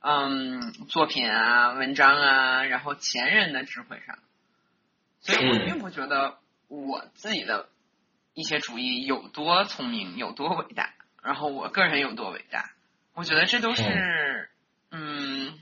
[0.00, 4.18] 嗯，作品啊、文章啊，然后前人的智慧上，
[5.20, 7.68] 所以我并不觉得我自己的
[8.34, 12.70] 一些主意有多聪明、有多伟大，然后我个人有多伟大。
[13.14, 14.48] 我觉得这都是，
[14.92, 15.58] 嗯，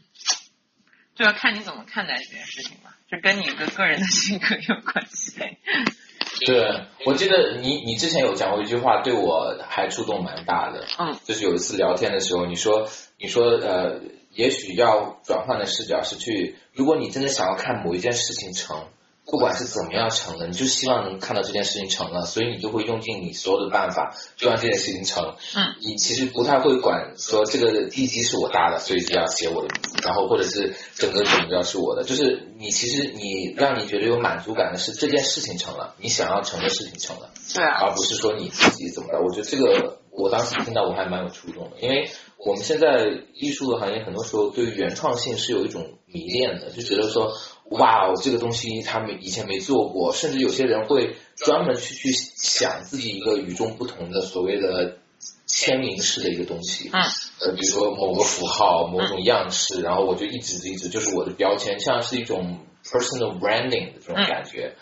[1.15, 2.99] 就要看你怎么看待这件事情吧。
[3.09, 5.41] 这跟你的个人的性格有关系。
[6.45, 10.85] 对，我记得你你之前有讲过一句话，对我还触动蛮大的。
[10.99, 14.01] 嗯，就是有一次聊天的时候，你说你说呃，
[14.33, 18.85] 也许要转换的视角是去，如果你真的想要看某一件事情成。
[19.29, 25.35] 不管是怎么样成的，你就希望能看到这件事情成了，所以你就会用尽你所有的办法，就让这件事情成。
[25.57, 39.21] 嗯，你其实不太会管说这个地基是我搭的，所以就要写我的名字，然后或者是整个怎么着是我的，就是你其实你让你觉得有满足感的是这件事情成了，你想要成的事情成了，对啊，而不是说你自己怎么了。
[39.21, 42.09] 我觉得这个我当时听到我还蛮有触动的，因为
[42.39, 47.37] 我们现在艺术的行业很多时候对于原创性是有一种迷恋的，就觉得说。
[47.71, 54.99] 哇哦，这个东西他们以前没做过，甚至有些人会专门去去想自己一个与众不同的所谓的
[55.47, 56.91] 签名式的一个东西。
[56.93, 57.03] 嗯。
[57.41, 64.77] 呃，比如说某个符号、某种样式，然后我就一直一直就是我的标签，像是一种 personal branding 的这种感觉。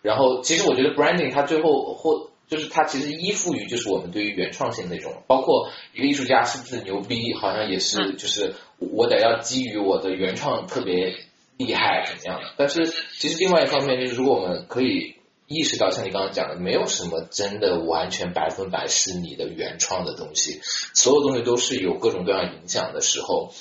[0.00, 11.16] 然后，其实我觉得 branding 它最后或就是它其实依附于就是我们对于原创性的那种，包括一个艺术家是不是牛逼，好像也是就是我得要基于我的原创特别。
[11.58, 12.54] 厉害怎么样的？
[12.56, 12.86] 但是
[13.18, 15.16] 其实另外一方面就是，如果我们可以
[15.46, 20.60] 意识到，像你刚刚讲的，没有什么真的完全百分百是你的原创的东西，
[20.94, 23.52] 所有东西都是有各种各样影响的时候，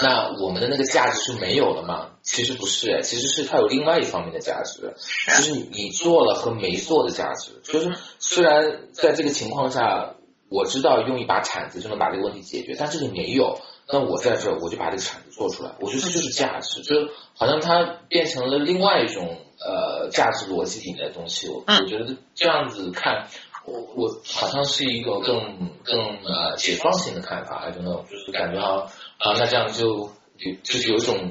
[0.00, 2.10] 那我们的那个价值是没有了吗？
[2.22, 4.94] 其实不是，其实是它有另外一方面的价值，
[5.28, 7.60] 就是你做了和没做的价值。
[7.62, 10.14] 就是虽然在这个情况下，
[10.48, 13.60] 我知道用一把铲子就能把这个问题解决，但这里没有。
[13.88, 21.48] 那我在这，我就把这个铲做出来，我觉得这就是价值，就好像它变成了另外一种呃价值逻辑里面的东西。
[21.48, 23.28] 我我觉得这样子看，
[23.64, 28.86] 我我好像是一个更更呃解放性的看法，还是那种就是感觉啊
[29.18, 31.30] 啊，那这样就有就是有一种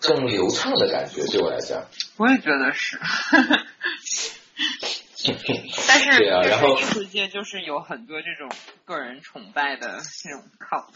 [0.00, 1.82] 更流畅的感觉，对我来讲。
[2.16, 2.98] 我也觉得是，
[5.86, 8.50] 但是对啊，然后艺术界就是有很多这种
[8.84, 10.92] 个人崇拜的这种 cult。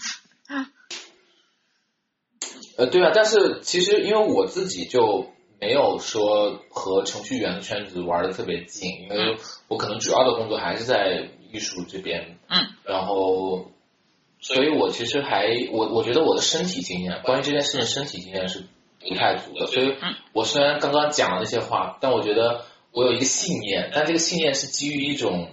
[2.76, 5.26] 呃，对啊，但是其实因为我自己就
[5.60, 9.36] 没有说和程序员的圈子玩的特别近，因为
[9.68, 13.70] 我可能主要的工作还是在艺术这边，嗯，然后，
[14.40, 18.64] 所以我其实还我我觉得我的身体经验，关于这件事情身体经验是
[19.06, 19.94] 不太足的，所以
[20.32, 25.50] 我虽然刚刚讲了那些话，但我觉得我有一个信念，但这个信念是基于一种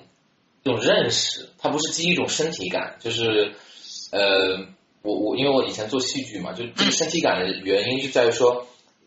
[0.63, 3.53] 一种认识，它不是基于一种身体感，就是
[4.11, 4.67] 呃。
[5.01, 8.65] 我我因为我以前做戏剧嘛，就这个身体感的原因就在于说，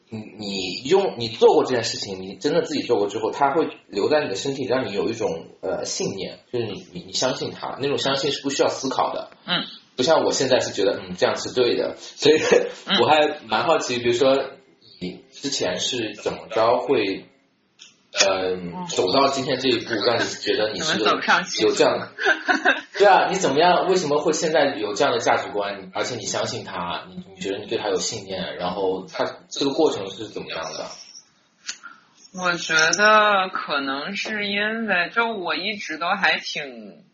[0.08, 9.64] 你你用你做过这件事情，你真的自己做过之后，它会留在你的身体，让你有一种呃信念，就是你你你相信它，那种相信是不需要思考的，嗯，
[9.96, 12.36] 不像我现在是觉得嗯这样是对的，所以
[13.00, 14.44] 我还蛮好奇，比如说
[15.00, 17.24] 你之前是怎么着会，
[18.12, 21.18] 嗯，走到今天这一步，让你觉得你是有
[21.74, 22.12] 这样的？
[22.98, 23.88] 对啊，你怎么样？
[23.88, 25.90] 为什么会现在有这样的价值观？
[25.94, 28.56] 而且你相信他，你你觉得你对他有信念？
[28.56, 30.90] 然后他这个过程是怎么样的？
[32.34, 37.04] 我觉得可能是因为，就我一直都还挺，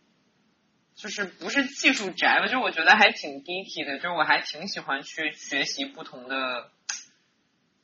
[0.95, 6.69] 就是不是技术宅吧，就我觉得还挺 geeky 的，就我还挺喜欢去学习不同的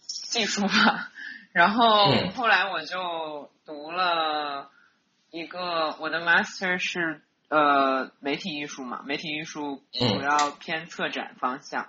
[0.06, 1.12] 技术吧。
[1.56, 4.70] 然后后来我就读了
[5.32, 11.88] 一个我的 master 是呃媒体艺术嘛，媒体艺术主要偏策展方向，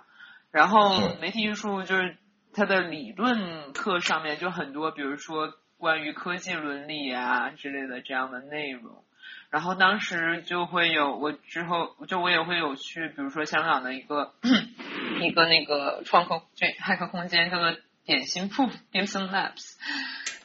[0.51, 2.17] 然后媒体艺术就是。
[2.53, 9.03] 它的理论课上面就很多，比如说关于科技伦理啊之类的这样的内容。
[9.51, 14.33] 然后当时就会有我之后就我也会有去，比如说香港的一个
[15.21, 17.71] 一个那个创客这骇客空间叫做
[18.07, 19.75] 点心铺 d i m s o n Labs。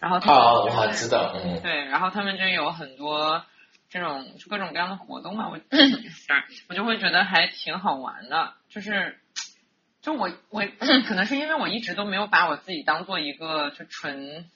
[0.00, 1.62] 然后他哦，我知道，嗯。
[1.62, 3.46] 对，然后他们就有很多
[3.88, 5.58] 这种各种各样的活动嘛，我
[6.68, 9.18] 我就会觉得还挺好玩的，就是。
[10.02, 10.64] 就我我
[11.06, 14.50] 可能是因为我一直都没有把我自己当做一个就纯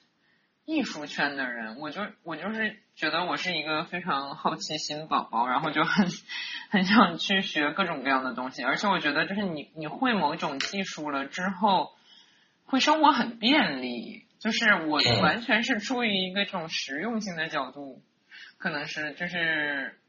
[0.65, 6.05] 艺术圈的人，我就我就是觉得我是一个非常好奇心宝宝，然后就很
[6.69, 11.91] 很想去学各种各样的东西，而且我觉得就是你你会某种技术了之后，
[12.67, 18.03] 会生活很便利，就是我完全是出于一个这种实用性的角度，
[18.59, 19.99] 可能是就是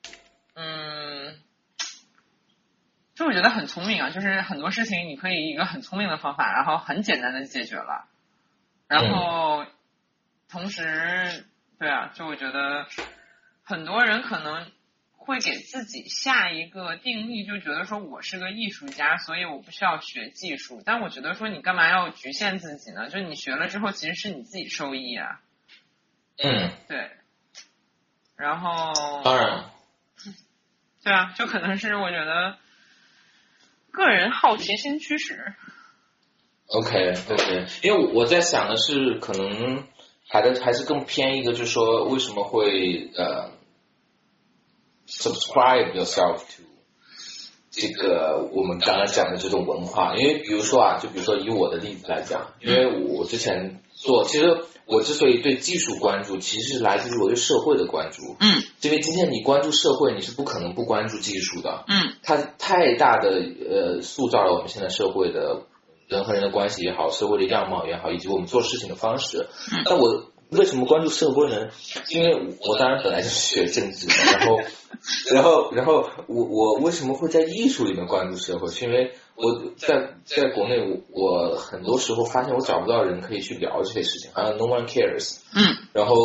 [0.54, 1.38] 嗯。
[3.14, 8.06] 就我觉得很聪明啊，就是很多事情你可以一个很聪明的方法，然后很简单的解决了，
[8.86, 9.66] 然后
[10.48, 11.44] 同时，
[11.80, 12.86] 对啊，就我觉得
[13.64, 14.70] 很多人可能
[15.28, 20.80] 会给自己下一个定义，就觉得说我是个艺术家，所以我不需要学技术。
[20.82, 23.10] 但我觉得说你干嘛要局限自己呢？
[23.10, 25.40] 就你学了之后，其实是你自己受益啊。
[26.42, 27.10] 嗯，对。
[28.36, 29.70] 然后，当然，
[31.04, 32.56] 对啊，就可能是我觉得。
[33.90, 35.54] 个人好奇心驱使。
[36.68, 39.84] OK OK，因为我在想的是，可能
[40.28, 43.50] 还的还是更偏一个，就是说为什么会呃
[45.08, 46.62] ，subscribe yourself to
[47.70, 50.14] 这个我们刚刚讲的这种文化？
[50.16, 54.64] 因为比如说啊，就比如说以我的例子来讲，因为我之前做，其实。
[54.90, 58.36] 我之所以对技术关注，其实是来自于我对社会的关注。
[58.40, 61.84] 嗯，因为今天你关注社会，你是不可能不关注技术的。
[61.86, 65.66] 嗯，它太大的呃塑造了我们现在社会的
[66.06, 69.48] 人和人的关系也好，社会的样貌也好，以及我们做事情的方式。
[69.70, 71.68] 嗯，那我为什么关注社会呢？
[72.10, 72.34] 因为
[72.66, 74.60] 我当然本来就是学政治的，然后，
[75.30, 78.68] 然后，然后我我为什么会在艺术里面关注社会？
[78.70, 85.38] 是因为我在在国内，我我很多时候发现我找不到人可以去聊这些事情，好像 no one cares。
[85.54, 85.76] 嗯。
[85.92, 86.16] 然后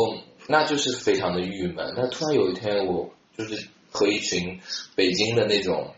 [0.48, 1.94] 那就是非常的郁闷。
[1.98, 4.60] 那突然有一天，我就是和一群
[4.96, 5.94] 北京的那种，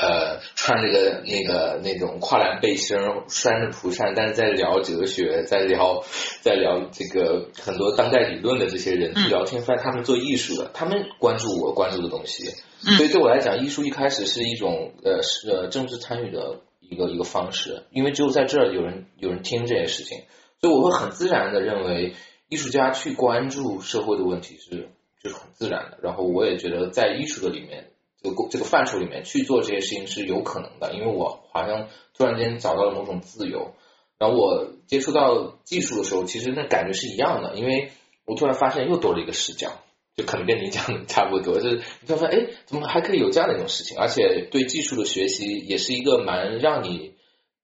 [0.00, 2.96] 呃，穿这个那个那种跨栏背心、
[3.28, 6.04] 扇着蒲扇，但是在聊哲学，在聊
[6.40, 12.54] 在聊这个很多当代理论的这些人去聊天，发现他们做艺术的，他们关注我关注的东西。
[12.96, 20.22] 所以对我来讲，艺术一开始是一种呃是呃政治参与的一个一个方式，因为只有在这儿有人有人听这件事情，
[20.60, 22.14] 所以我会很自然的认为
[22.48, 24.90] 艺术家去关注社会的问题是
[25.22, 25.98] 就是很自然的。
[26.02, 27.87] 然后我也觉得在艺术的里面
[28.22, 33.74] 这个这个范畴里面去做这些事情是有可能的，因为我好像突然间找到了某种自由。
[34.18, 37.92] 然后我接触到技术的时候，其实那感觉是一样的，因为
[38.24, 39.72] 我突然发现又多了一个视角。
[40.16, 43.96] 就可能跟你讲的差不多，就是你发现哎，怎么还可以有这样的一种事情？
[43.96, 47.14] 而且对技术的学习也是一个蛮让你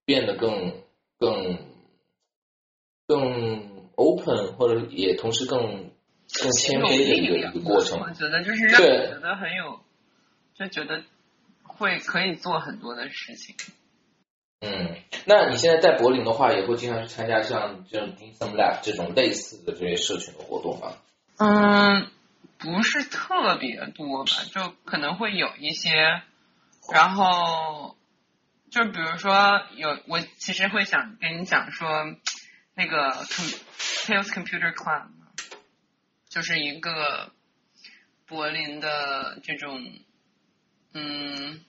[0.05, 0.73] 变得更
[1.19, 1.59] 更
[3.09, 5.91] 更 open，或者也同时更
[6.41, 7.99] 更谦卑的一个一个过程。
[7.99, 9.81] 我觉得就是让你觉得很有，
[10.55, 11.05] 就觉得
[11.63, 13.57] 会可以做很多的事情。
[14.61, 20.97] 嗯，那你现在在柏林的话，也会经常去参加像这种 Insome Lab 这种类似的这些社群的活动吗？
[21.39, 22.11] 嗯。
[22.57, 26.23] 不是特别多吧，就可能会有一些，
[26.91, 27.95] 然后
[28.71, 32.17] 就比如说有我其实会想跟你讲说
[32.75, 35.09] 那个 Chaos Computer Club，
[36.31, 37.33] 就是一个
[38.27, 39.83] 柏林的这种
[40.95, 41.61] 嗯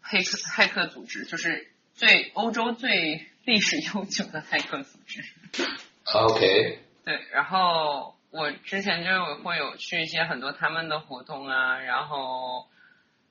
[0.00, 5.22] 黑客骇客组织，就是最欧洲最历史悠久的骇客组织。
[6.12, 6.80] OK。
[7.04, 8.16] 对，然后。
[8.32, 9.10] 我之前就
[9.42, 12.66] 会有去一些很多他们的活动啊，然后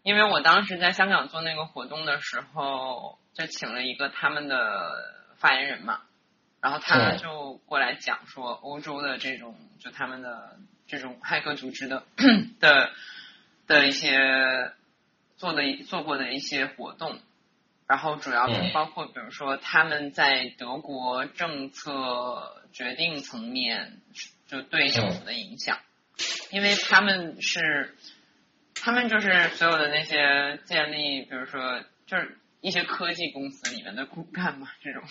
[0.04, 4.92] 因为我当时在香港做那个活动的时候，就请了一个他们的
[5.38, 6.02] 发言人嘛，
[6.62, 12.04] 然后他就过来讲说，欧洲的这种就他们的这种骇客组织的
[12.62, 12.92] 的
[13.66, 14.72] 的一些
[15.42, 17.20] 做的做过的一些活动，
[17.88, 23.98] 然后主要包括比如说他们在德国政策决定层面
[24.48, 25.80] 就对政府的影响，
[26.52, 27.96] 因为他们是
[28.76, 35.02] 他们就是所有的那些建立，比如说就是一些科技公司里面的骨干嘛这种。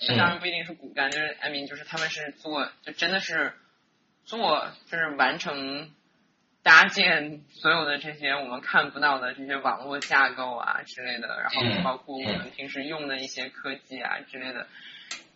[0.00, 3.54] 这当然不一定是骨干，就是艾明，就是他们是做，就真的是
[4.24, 5.92] 做，就是完成
[6.66, 14.66] 搭建所有的这些我们看不到的这些网络架构啊之类的，然后包括我们平时用的一些科技啊之类的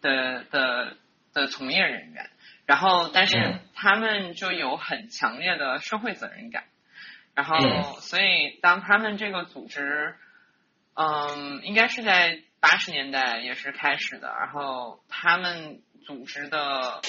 [0.00, 0.96] 的的
[1.32, 2.28] 的从业人员，
[2.66, 6.64] 然后但是他们就有很强烈的社会责任感，
[7.36, 10.16] 然后所以当他们这个组织，
[10.94, 12.42] 嗯，应该是在。
[12.62, 17.00] 八十年代也是开始的，然后他们组织的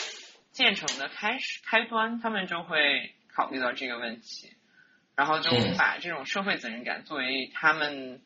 [0.53, 4.53] 建成的开始开端，他们就会考虑到这个问题，
[5.15, 8.21] 然后就把这种社会责任感作为他们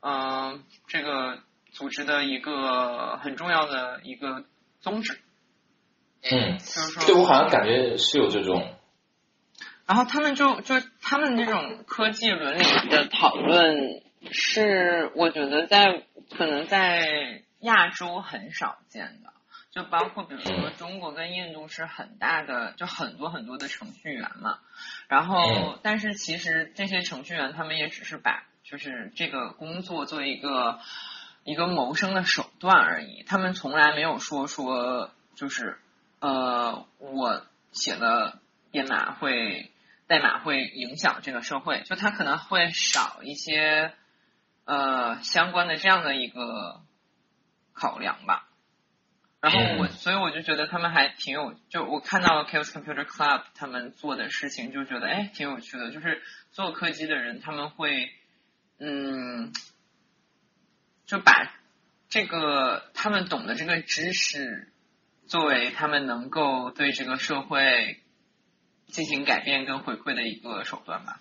[0.00, 1.40] 嗯这个
[1.70, 4.44] 组织的一个很重要的一个
[4.80, 5.20] 宗旨。
[6.22, 8.74] 嗯，就是说，对我好像感觉是有这种。
[9.86, 16.04] 然后他们就就他们这种科技伦理的讨论，是我觉得在。
[16.36, 19.32] 可能在亚洲很少见的，
[19.76, 24.60] 就包括比如说中国跟印度是很大的，就很多很多的程序员嘛。
[25.06, 30.80] 然后，但是其实这些程序员他们也只是把就是这个工作作为一个
[31.44, 33.22] 一个谋生的手段而已。
[33.24, 35.78] 他们从来没有说说就是
[36.20, 38.38] 呃，我写的
[38.70, 39.70] 编码会
[40.06, 43.92] 代码会影响这个社会，就他可能会少一些。
[44.64, 46.80] 呃，相关的这样的一个
[47.72, 48.48] 考量吧。
[49.48, 55.92] 然后我，所以我就觉得他们还挺有，就我看到 Chaos Computer Club 他们做的事情，就觉得哎，挺有趣的。
[55.92, 56.20] 就是
[56.50, 58.10] 做科技的人，他们会，
[58.80, 59.52] 嗯，
[61.06, 61.54] 就把
[62.08, 64.66] 这个他们懂的这个知识，
[65.28, 68.00] 作为他们能够对这个社会
[68.88, 71.20] 进行改变跟回馈的一个手段吧。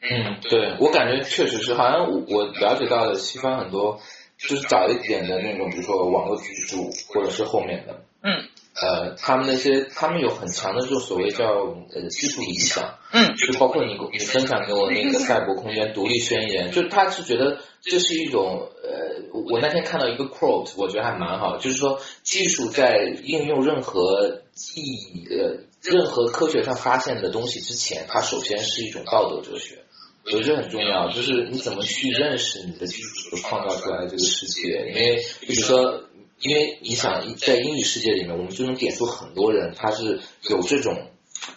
[0.00, 4.00] 嗯，对我感觉确实是，好像我我了解到的西方很多
[4.38, 8.44] 就是早一点的那种，比如说网络技术或者是后面的，嗯，
[8.80, 11.46] 呃，他们那些他们有很强的这种所谓叫
[11.92, 24.42] 呃技术理想，嗯，就包括你你分享给我那个赛博空间独立宣言，就他是觉得这是一种呃，我那天看到一个 quote，我觉得还蛮好，就是说技术在应用任何
[24.76, 29.78] 意义呃任何科学上发现的东西之前，它首先是一种道德哲学。
[30.32, 34.92] 我觉得很重要，就是你怎么去认识你的技术所创造出来的这个世界。
[34.92, 36.04] 因为，比如说，
[36.40, 40.96] 因为你想在英语世界里面，我们就能点出很多人，他是有这种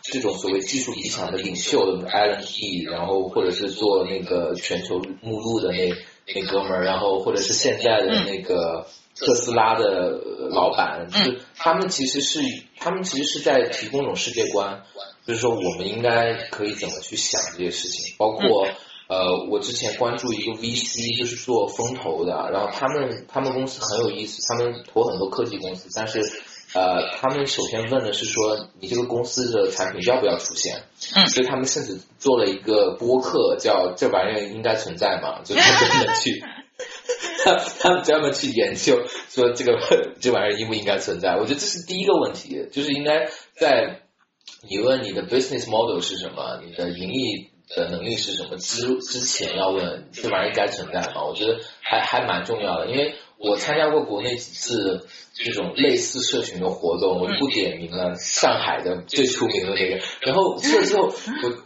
[0.03, 5.91] 这种所谓技术理想的领袖的 Alan E，然后或者是做那个全球目录的那
[6.27, 10.19] 那哥们儿，然后或者是现在的那个特斯拉的
[10.49, 12.39] 老板，就是他们其实是
[12.77, 14.83] 他们其实是在提供一种世界观。
[15.23, 18.15] 就是说，我们应该可以怎么去想这些事情？
[18.17, 18.67] 包括
[19.07, 26.21] 呃，我之前关注一个 VC，就是做风投的，然后他们他们公司很有意思，他们投很多科技公司，但是
[26.73, 30.83] 呃，他们首先问的是说，你这个公司的产品要不要出现？
[31.15, 35.41] 嗯，所以他们甚至做了一个播客，叫这玩意儿应该存在吗？
[35.43, 35.65] 就专
[36.05, 36.43] 门去，
[37.79, 39.77] 他们专门去研究说这个
[40.19, 41.35] 这玩意儿应不应该存在？
[41.35, 44.01] 我觉得这是第一个问题，就是应该在。
[44.63, 46.61] 你问你的 business model 是什么？
[46.63, 48.57] 你的盈利的能力是什么？
[48.57, 51.23] 之之前要问这玩意儿该存在吗？
[51.25, 58.15] 我觉得还还蛮重要的，因为我参加过国内几次这种类似社群的活动，我就不点名了。
[58.15, 61.03] 上海的最出名的那个，然后去了之后，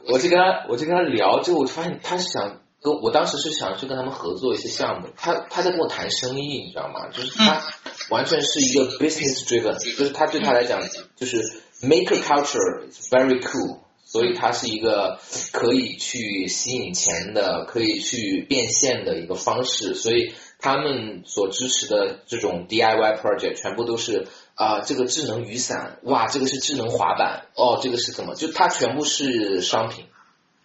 [0.08, 7.10] 我我就跟他我就跟他聊，就我发现他是想跟我当时是想去跟他们合作一些项目，他他在跟我谈生意，你知道吗？
[7.12, 7.62] 就是他
[8.10, 10.82] 完全是一个 business driven，就是他对他来讲
[11.16, 11.62] 就是。
[11.82, 15.20] Maker culture is very cool，所以它是一个
[15.52, 19.94] 可以去吸引钱的、可以去变现的一个方式。
[19.94, 28.36] 所以他们所支持的这种 DIY project 全部都是啊，这个智能雨伞，哇，这个是智能滑板，哦，这个是怎么？
[28.36, 30.06] 就它全部是商品，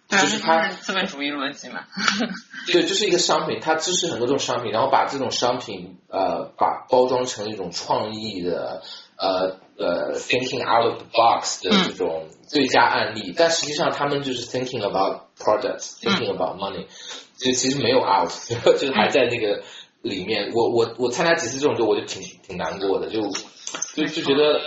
[0.09, 1.81] 就是它资本主义逻辑嘛。
[2.71, 8.81] 对，就是一个商品，它支持很多这种商品，然后把这种商品呃，把包装成一种创意的
[9.17, 9.57] 呃。
[9.77, 16.85] 呃，thinking out of the box 的这种最佳案例，但实际上他们就是 thinking about products，thinking about money，
[17.35, 18.29] 就其实没有 out，
[18.77, 19.63] 就是还在那个
[20.01, 23.21] 里面，我我我参加几次这种就我就挺挺难过的，就
[23.93, 24.59] 就就觉得，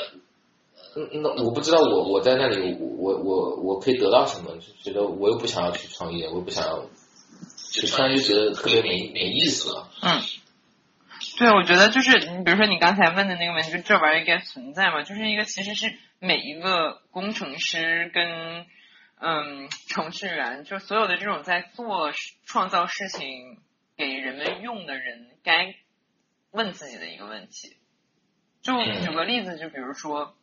[0.96, 6.86] 嗯那我不知道我我在那里我我我可以得到什么，就觉得我又不想要去创业，我又不想要，
[7.72, 9.90] 就突然就觉得特别没没意思了。
[10.02, 10.22] 嗯，
[11.36, 15.02] 对，我觉得就是你比如说你刚才问的那个问题，就这玩意儿该存在吗？
[15.02, 18.66] 就是一个其实是每一个工程师跟
[19.20, 22.12] 嗯程序员，就所有的这种在做
[22.46, 23.58] 创造事情。
[23.96, 25.74] 给人们用的人该
[26.50, 27.76] 问自己的一个问题，
[28.62, 30.36] 就举个例子，就比如说，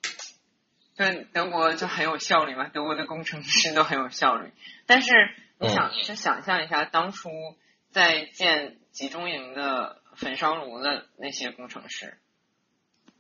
[0.96, 4.52] 就德国就很有效率嘛，德国的工程师都很有效率。
[4.86, 5.12] 但是
[5.60, 7.30] 你想，去想象一下，当初
[7.90, 12.18] 在建集中营的焚烧炉的那些工程师，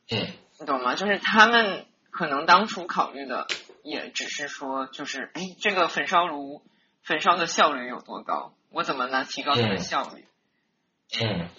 [0.09, 0.27] 嗯，
[0.59, 0.95] 你懂吗？
[0.95, 3.47] 就是他们可能当初考虑的
[3.83, 6.63] 也只是说，就是哎，这个焚烧炉
[7.03, 8.53] 焚烧的效率有多高？
[8.71, 10.25] 我怎么能提高它的效率？
[11.19, 11.49] 嗯，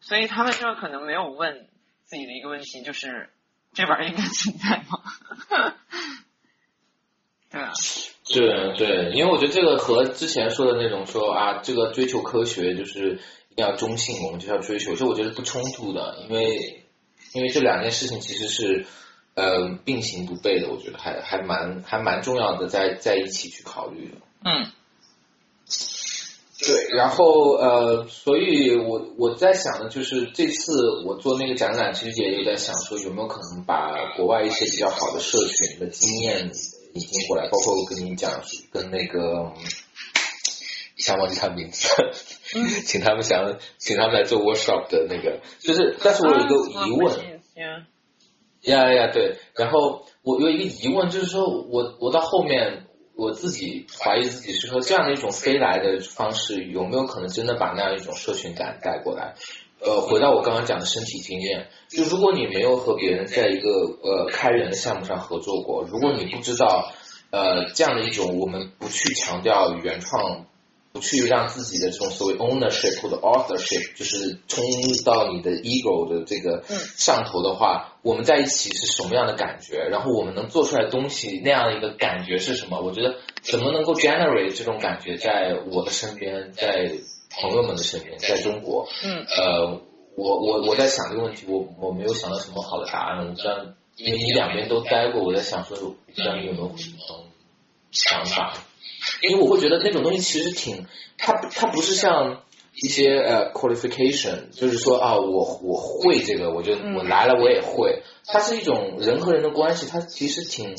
[0.00, 1.68] 所以他们就可能没有问
[2.04, 3.28] 自己的一个问题，就是
[3.74, 5.02] 这玩意儿应该存在吗？
[7.50, 7.70] 对啊，
[8.26, 16.82] 对对，因为我觉得这个和之前说的那种说啊，这个追求科学就是一定要中性，我们就要追求，这我觉得不冲突的，因为
[17.34, 18.86] 因为这两件事情其实是
[19.34, 24.16] 呃并行不悖的，我觉得还还蛮还蛮重要的，在在一起去考虑的。
[24.44, 24.72] 嗯。
[26.66, 36.50] 对，然后呃，所以我我在想的就是这次我做那个展览，其实也有在想说有没有可能把国外一些比较好的社群的经验
[36.94, 38.40] 引进过来，包括我跟你讲
[38.72, 39.52] 跟那个
[40.96, 41.88] 想忘记他名字，
[42.86, 46.54] 请他们想请他们来做 workshop 的那个，就是但是我有一个
[46.86, 47.18] 疑问，
[48.62, 52.83] 呀呀呀对，然后我有一个疑问，就是说我我到后面。
[53.16, 59.34] 我自己怀疑自己是说这样的一种飞来的方式有没有可能真的把那样一种社群感带过来？
[59.80, 66.92] 呃，回到我刚刚讲的身体经验，就如果你没有和别人在一个呃开源的项目上合作过，如果你不知道
[67.30, 70.46] 呃这样的一种我们不去强调原创。
[70.94, 74.62] 不去让自己的这种所谓 ownership 或者 authorship，就是冲
[75.04, 76.62] 到你的 ego 的这个
[76.96, 79.88] 上头的话，我们在一起是什么样的感觉？
[79.90, 82.80] 然后我们能做出来东西那样的一个感觉是什么？
[82.80, 86.92] 我觉得怎么能够 generate 这种感觉在我的身边，在
[87.40, 89.80] 朋友们的身边，在中国，嗯，呃，
[90.14, 93.18] 我我我在想这个问题，我我没有想到什么好的答案。
[93.26, 93.66] 我不知道，
[93.96, 96.98] 因为你两边都待过，我在想说，不知道你有没有什么
[97.90, 98.54] 想法？
[99.22, 100.86] 因为我会觉得那种东西其实挺，
[101.16, 102.42] 它它不是像
[102.74, 110.74] 一些呃 qualification，就是说啊我我会这个，我就我来了我也会，它是一种人和人的关系，它其实挺，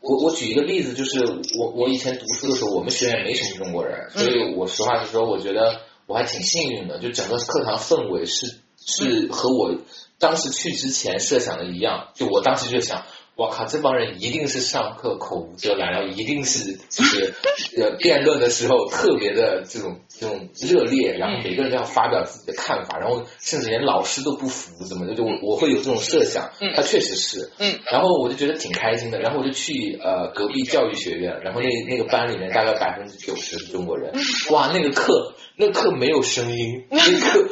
[0.00, 1.24] 我我举一个例子，就是
[1.58, 9.76] 我我以前读书的时候，我们学院没什么中国人，所以我实话实说，我觉得我还挺幸运的，就整个课堂氛围是是和我
[10.18, 13.04] 当时去之前设想的一样，就我当时就想。
[13.36, 17.32] 我靠，这帮人一定是上课口无遮拦，然后一定是就是
[17.80, 34.12] 呃辩论的时候特别的这种这种热烈，然后每个人都要发表自己的看法，然后甚至连老师都不服，怎么的就我我会有这种设想，他确实是，嗯，然后我就觉得挺开心的，然后我就去呃隔壁教育学院，然后那那个班里面大概百分之九十是中国人，
[34.50, 37.48] 哇，那个课那课没有声音，那课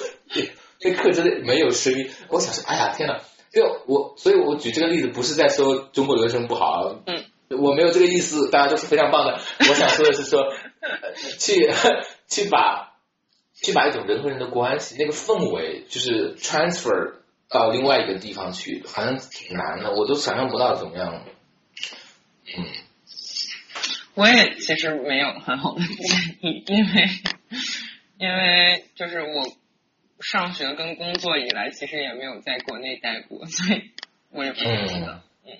[0.82, 3.20] 那课真的没有声音，我想说，哎呀天呐！
[3.58, 9.40] 就我，所以我举这个例子不是在说中国留学生不好，嗯，我没有这个意思，大家都是非常棒的。
[9.58, 10.54] 我想说的是说，
[11.38, 11.68] 去
[12.28, 12.94] 去把
[13.54, 17.14] 去把一种人和人的关系那个氛围，就是 transfer
[17.48, 21.24] 到另外一个地方去，好像挺难的，我都想象不到怎么样。
[22.56, 22.64] 嗯，
[24.14, 27.08] 我也其实没有很好的建议，因为
[28.18, 29.52] 因为就是我。
[30.20, 33.90] 上学跟工作以来，其实也没有在国内待过，所以
[34.30, 35.22] 我也不知道。
[35.44, 35.58] 嗯，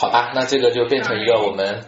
[0.00, 1.84] 好吧，那这个就变成一个我们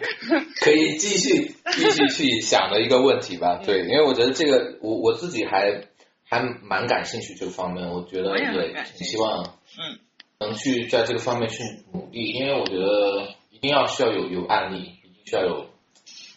[0.61, 3.61] 可以继续 继续去想的一个问题吧。
[3.63, 5.85] 对，因为我觉得这个我我自己还
[6.23, 9.43] 还蛮感兴趣这个方面，我觉得也挺希望
[9.77, 9.99] 嗯
[10.39, 15.69] 能去在这个方面去努力，因为我觉得一定要需要有有案例，一定需要有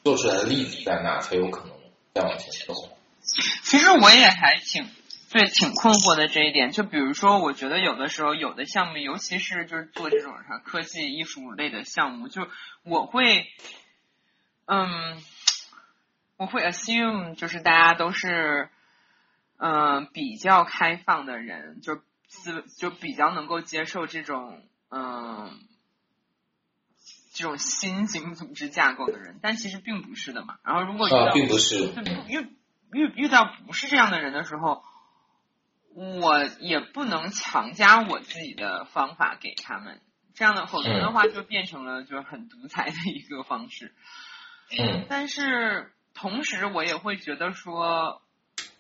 [0.03, 1.77] 做出来的例子在那，才有可能
[2.15, 2.75] 再往前走。
[3.63, 4.89] 其实我也还挺
[5.31, 12.49] 对挺困惑的这一点，就比如说，我觉得有的时候有的项目，尤其是就是做这种啥科技艺术类的项目，就
[12.85, 13.47] 我会，
[14.67, 15.21] 嗯，
[16.37, 18.71] 我会 assume 就是大家都是，
[19.59, 25.59] 嗯，比较开放的人，就思就比较能够接受这种嗯
[27.35, 30.59] 这种新型组织架构的人，但其实并不是的嘛。
[30.63, 31.93] 然后如果啊，并不是，
[32.29, 32.47] 因为。
[32.93, 34.83] 遇遇到不是这样的人的时候，
[35.95, 40.01] 我也不能强加我自己的方法给他们，
[40.35, 43.95] 这样的否则的话就变成了就是很独裁的一个方式。
[44.79, 48.23] 嗯，但是同时我也会觉得说，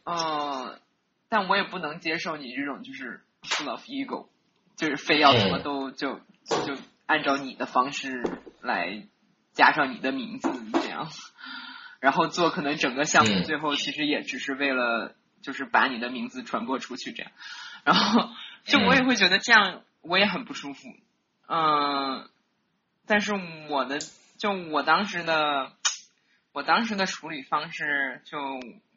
[0.04, 0.80] 呃，
[1.28, 4.28] 但我也不能接受你这种就是 full of ego，
[4.76, 6.76] 就是非要什么都就就
[7.06, 8.22] 按照你的方式
[8.60, 9.06] 来
[9.52, 11.08] 加上你的名字这样，
[12.00, 17.32] 然后做可能整个项目最后其实也只是为了就是把你的名字传播出去这样，
[17.84, 18.30] 然后
[18.64, 20.88] 就我也会觉得这样我也很不舒服，
[21.48, 22.28] 嗯，
[23.06, 23.34] 但是
[23.68, 23.98] 我的
[24.38, 25.72] 就我当时的。
[26.52, 28.38] 我当时的处理方式就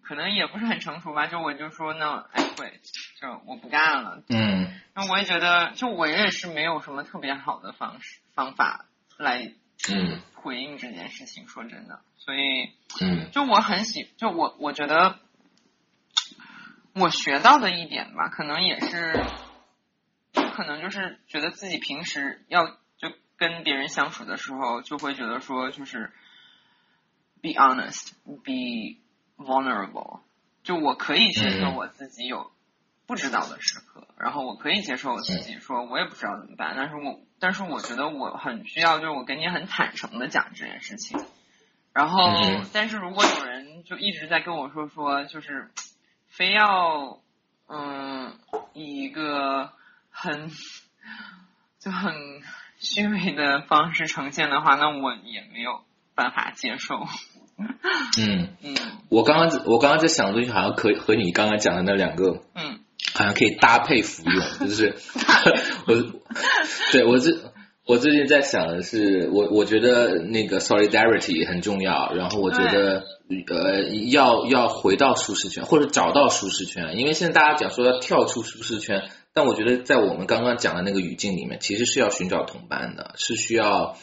[0.01, 2.79] 可能也不是很成熟吧，就我就说那哎会，
[3.19, 4.23] 就我不干了。
[4.29, 4.79] 嗯。
[4.95, 8.85] 那我也觉得，就我也是没有什么特别好的方式方法
[9.17, 9.51] 来
[9.89, 11.47] 嗯回应这件事情。
[11.47, 15.19] 说真的，所以嗯，就我很喜，就我我觉得
[16.93, 19.23] 我学到的一点吧，可能也是，
[20.33, 22.67] 可能就是觉得自己平时要
[22.97, 26.11] 就跟别人相处的时候，就会觉得说就是。
[27.41, 28.99] Be honest, be
[29.37, 30.19] vulnerable。
[30.61, 32.51] 就我可以接受我自己有
[33.05, 36.73] 不知道的时刻，然后我可以接受我自己说我也不知道怎么办。
[36.75, 41.19] 但是我但是我觉得我很需要，就是我跟你很坦诚的讲这件事情。
[41.93, 42.21] 然后，
[42.73, 45.71] 但是如果有人就一直在跟我说说，就是
[46.27, 47.19] 非要
[47.67, 48.37] 嗯
[48.73, 49.71] 以一个
[50.09, 50.51] 很
[51.79, 52.13] 就很
[52.79, 55.83] 虚伪的方式呈现的话，那我也没有。
[56.15, 57.07] 办法接受。
[58.17, 58.75] 嗯嗯，
[59.07, 62.78] 我刚刚我刚刚在想的东西，好像可和你刚刚讲的那两个，嗯，
[63.19, 64.41] 好像可以搭配服用。
[64.65, 64.95] 就是
[65.85, 65.93] 我，
[66.93, 67.37] 对我这
[67.85, 72.13] 我最近在想的是，我我觉得那个 solidarity 很重要。
[72.13, 73.03] 然后我觉得
[73.49, 76.97] 呃，要要回到舒适圈，或者找到舒适圈。
[76.97, 83.97] 因为现在大家讲说要跳出舒适圈，但我觉得在我们刚刚讲的那个语境里面，其实是要寻找同伴的，是需要。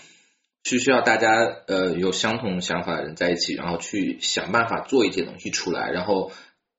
[0.69, 1.29] 是需要大家
[1.69, 6.33] 呃有相同想法的人在一起，然后去想办法做一些东西出来，然后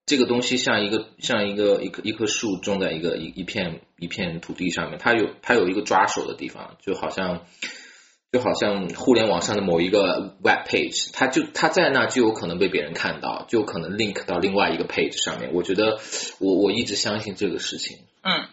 [0.07, 7.45] 这个东西像一个像一个一棵一棵树种在一个一一片一片土地上面，它有它有一个抓手的地方，就好像
[8.31, 15.51] 就好像互联网上的某一个 web page，它就它在那就有可能被别人看到，就可能 link 到另外一个 page 上面。
[15.53, 15.99] 我觉得
[16.39, 17.99] 我我一直相信这个事情。
[18.23, 18.47] 嗯。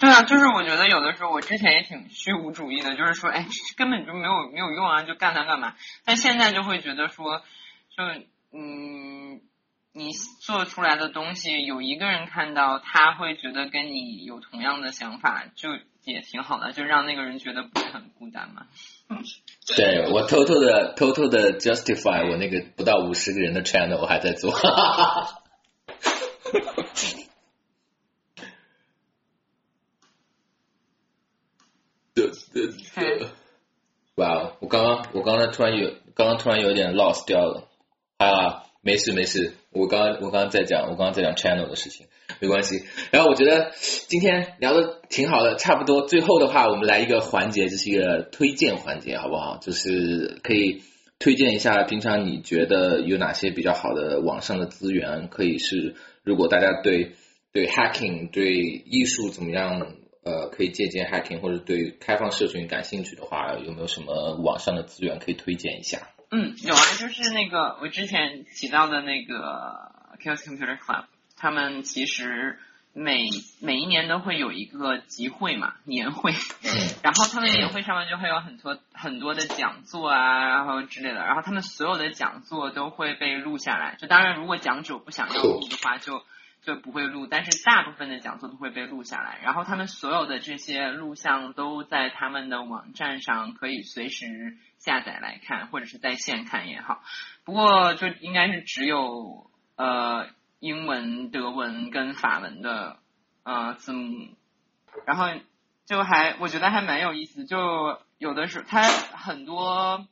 [0.00, 5.74] 对啊，就是我觉得有的时候我之前也挺虚无主义的，就是说，哎，根本就没有没有用啊，就干它干嘛？
[6.04, 7.42] 但现在就会觉得说，
[7.96, 8.04] 就
[8.52, 9.17] 嗯，
[9.92, 15.70] 你做出来的东西有一个人看到，他会觉得跟你有同样的想法，就
[16.04, 18.66] 也挺好的，就让那个人觉得不是很孤单嘛。
[19.76, 24.52] 对我偷偷的偷偷的 justify 我那个不到五十个人的 channel 我还在做。
[32.14, 33.28] 对对对，
[34.16, 34.52] 哇！
[34.60, 37.68] 我刚刚我刚才突然有刚刚突然有点 lost 掉了
[38.16, 42.06] 啊，没事没事，我刚刚我刚刚在讲我刚刚在讲 channel 的事情，
[42.40, 42.84] 没关系。
[43.10, 43.72] 然后我觉得
[44.06, 49.58] 今天聊的挺好的，差不多最后的话，我们来一个环节，就是一个推荐环节，好不好？
[49.58, 50.82] 就是可以
[51.18, 57.12] 推荐一下平常你觉得有哪些比较好的网上的资源，可以是如果大家对
[57.52, 59.94] 对 hacking 对艺术怎么样？
[60.24, 66.10] 呃，可以借鉴 hacking 或者对开放社群感兴趣的话，有没有什么网上的资源可以推荐一下？
[66.30, 71.04] 嗯，有啊，就是那个我之前提到的那个 Chaos Computer Club，
[71.36, 72.58] 他们其实
[72.92, 73.28] 每
[73.60, 76.32] 每一年都会有一个集会嘛，年会，
[77.02, 86.22] 然后他们年会上面就会有很多很多的讲座啊，然后之类的，然后他们所有的讲座都会被录下来，就当然如果讲者不想要录的话，就。
[86.60, 97.02] 就不会录，但是大部分的讲座都会被录下来，然后他们所有的这些录像都在他们的网站上可以随时下载来看，或者是在线看也好。
[97.44, 102.98] 不过就应该是只有呃英文、德文跟法文的
[103.42, 104.36] 呃字幕，
[105.06, 105.26] 然后
[105.86, 110.06] 就还我觉得还蛮有意思，就有的是它很多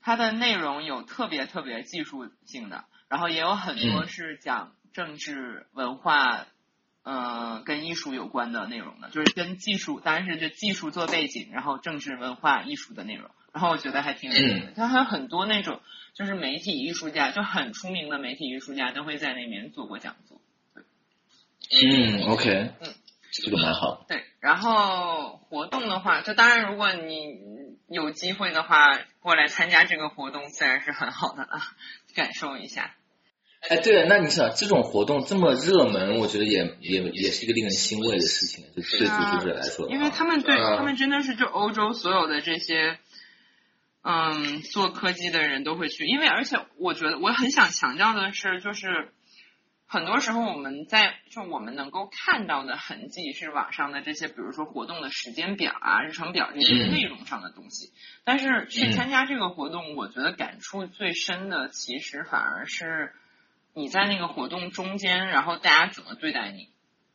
[0.00, 4.72] 它的内容有特别特别技术性的，然后也有很多是讲。
[4.94, 6.46] 政治文化，
[7.02, 14.72] 呃，跟艺术有关的内容的，就是跟技术，当然是就技术做背景，然后政治文化艺术的内容，然后我觉得还挺有意思的。
[14.74, 15.80] 它还有很多那种，
[16.12, 20.40] 就是媒体艺术家，就很出名的媒体艺术家都会在那边做过讲座。
[21.70, 22.94] 嗯，OK，嗯，
[23.32, 24.04] 这个蛮好。
[24.08, 27.38] 对，然后活动的话，就当然如果你
[27.88, 31.60] 有机会的话，过来参加这个活动，自然是很好的了，
[32.16, 32.96] 感受一下。
[33.70, 42.98] 哎，对了，那你想这种活动这么热门，我觉得也也也是一个令人欣慰的事情，就对组织者来说，因为他们对他们真的是就欧洲所有的这些，
[44.04, 49.12] 嗯，做科技的人都会去，因为而且我觉得我很想强调的是，就是。
[49.86, 57.92] 很多时候我们在就我们能够看到的痕迹是网上的这些，比如说活动的时间表啊、日程表这些内容上的东西。
[58.24, 63.12] 但是去参加这个活动，我觉得感触最深的，其实反而是
[63.72, 66.70] 你在那个活动中间，然后大家怎么对待你。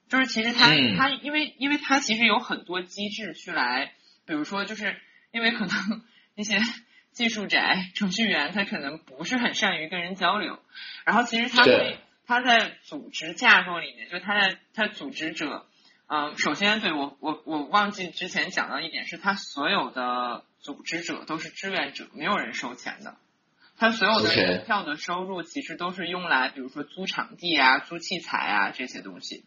[0.07, 3.91] 就是其实他他因为因为他其实有很多机制去来，
[4.25, 4.95] 比如说就是
[5.31, 6.03] 因为可能
[6.39, 6.57] 那些
[7.11, 10.57] 技术宅、程序员他可能不是很善于跟人交流，
[11.03, 11.99] 然后其实他会。
[12.25, 15.65] 他在组织架构里面，就他在他组织者，
[16.07, 23.17] 嗯，首先对我我我忘记之前讲到一点，是他所有的组织者都是志愿者，没有人收钱的，
[23.79, 29.43] 他所有的门票的收入其实都是用来，比如说租场地啊、租器材啊这些东西。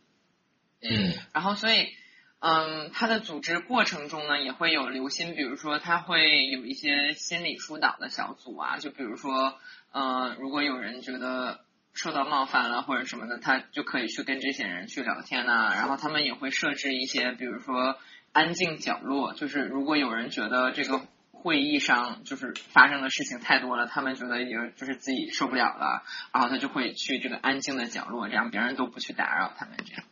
[0.80, 1.14] 嗯。
[1.32, 1.94] 然后所以，
[2.42, 9.58] 嗯，他的组织过程中呢，也会有留心，比如说他会有一些心理疏导的小组啊，就比如说，
[9.94, 11.60] 嗯，如果有人觉得。
[11.94, 15.74] 受到冒犯了或者什么的，他就可以去跟这些人去聊天呐。
[15.74, 17.98] 然后他们也会设置一些，比如说
[18.32, 29.76] 安静角落，就是如果有人觉得这个会议上就是发生的事情太多了，他们觉得已经就是自己受不了了，然后他就会去这个安静的角落，这样别人都不去打扰他们。
[29.84, 30.02] 这样，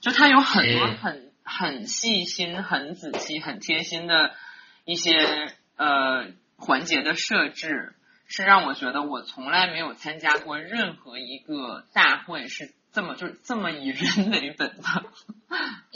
[0.00, 4.34] 就他有很多很很细心、很仔细、很贴心的
[4.84, 5.12] 一些
[5.76, 6.26] 呃
[6.56, 7.94] 环节的设置。
[8.30, 14.84] 是让我觉得我从来没有参加过任何一个大会是这么就是这么以人为本的。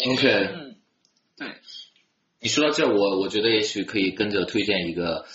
[0.06, 0.76] OK，嗯，
[1.36, 1.56] 对。
[2.40, 5.26] 你说到这，我我觉得也许可以跟着推荐一个，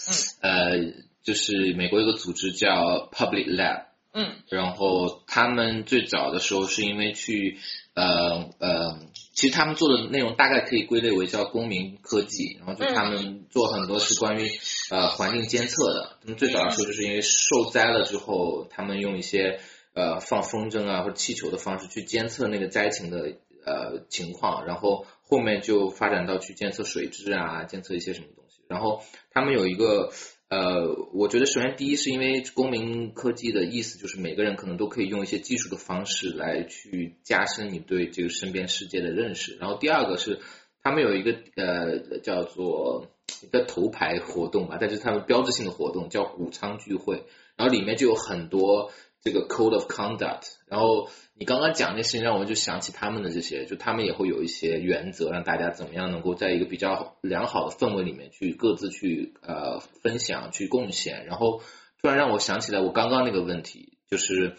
[0.42, 0.80] 呃，
[1.22, 3.86] 就是美国有个组织叫 Public Lab。
[4.14, 4.34] 嗯。
[4.50, 7.60] 然后他们最早的时候是因为去，
[8.02, 9.00] 呃呃。
[9.38, 14.50] 其实他们做的内容大概可以归类为叫公民科技，然后就他们做很多是关于
[14.90, 16.18] 呃环境监测的。
[16.22, 19.60] 他们最早的时候就是因为受灾了之后，他们用一些
[19.94, 28.62] 呃放风筝啊或者气球的方式去监测那个灾情的呃情况，然后后面就发展到去监测水质啊，监测一些什么东西。
[28.68, 30.12] 然后他们有一个。
[30.50, 39.58] 呃，我觉得首先第一是因为公民科技的意思就是每个人可能都可以用一些技术的方式来去加深你对这个身边世界的认识。
[39.58, 40.40] 然后第二个是
[40.82, 43.08] 他们有一个呃叫做
[43.44, 47.26] 一个头牌活动吧，但是他们标志性的活动叫武昌聚会，
[47.58, 48.92] 然后里面就有很多
[49.28, 51.10] 这个 code of conduct，然后。
[51.40, 61.28] 你刚刚讲那事情让我就想起他们的这些，就他们也会有一些原则，让大家怎么样能够在一个比较良好的氛围里面去各自去呃分享、去贡献。
[61.28, 61.62] 然后
[62.02, 64.56] 突然让我想起来我刚刚那个问题，就是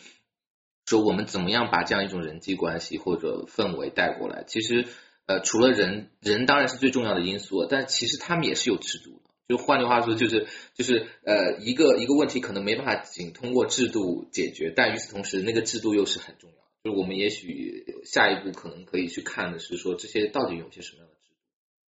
[0.87, 4.45] 说我们怎么样把这样一种人际关系或者氛围带过来？
[4.47, 4.87] 其实
[5.27, 9.28] 呃，除了人，人当然是最重要的因素，但其实他们也是有制度的。
[9.49, 16.57] 就换句话说，就是就是呃，一个一个问题可能没办法仅通过制度解决，但与此同时，那个制度又是很重要。
[16.85, 21.37] 就是我们也许下一步可能可以去看的是说这些到底有些什么样的制度，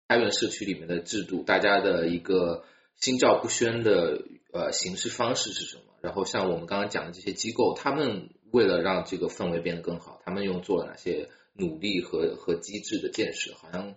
[0.08, 2.64] 开源社区里面的制度，大家的一个
[2.98, 4.24] 心照不宣的
[4.54, 5.84] 呃行事方式是什么？
[6.02, 13.56] 然后像我们刚刚讲的这些机构，他们为了让这个氛围变得更好，他们又做了哪些努力和和机制的建设？
[13.56, 13.96] 好像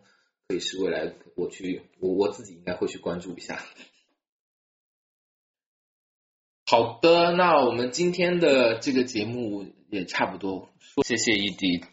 [0.52, 3.62] 也是未来我去我我自己应该会去关注一下。
[6.66, 10.70] 好的，那我们今天的这个节目也差不多。
[11.04, 11.84] 谢谢伊迪。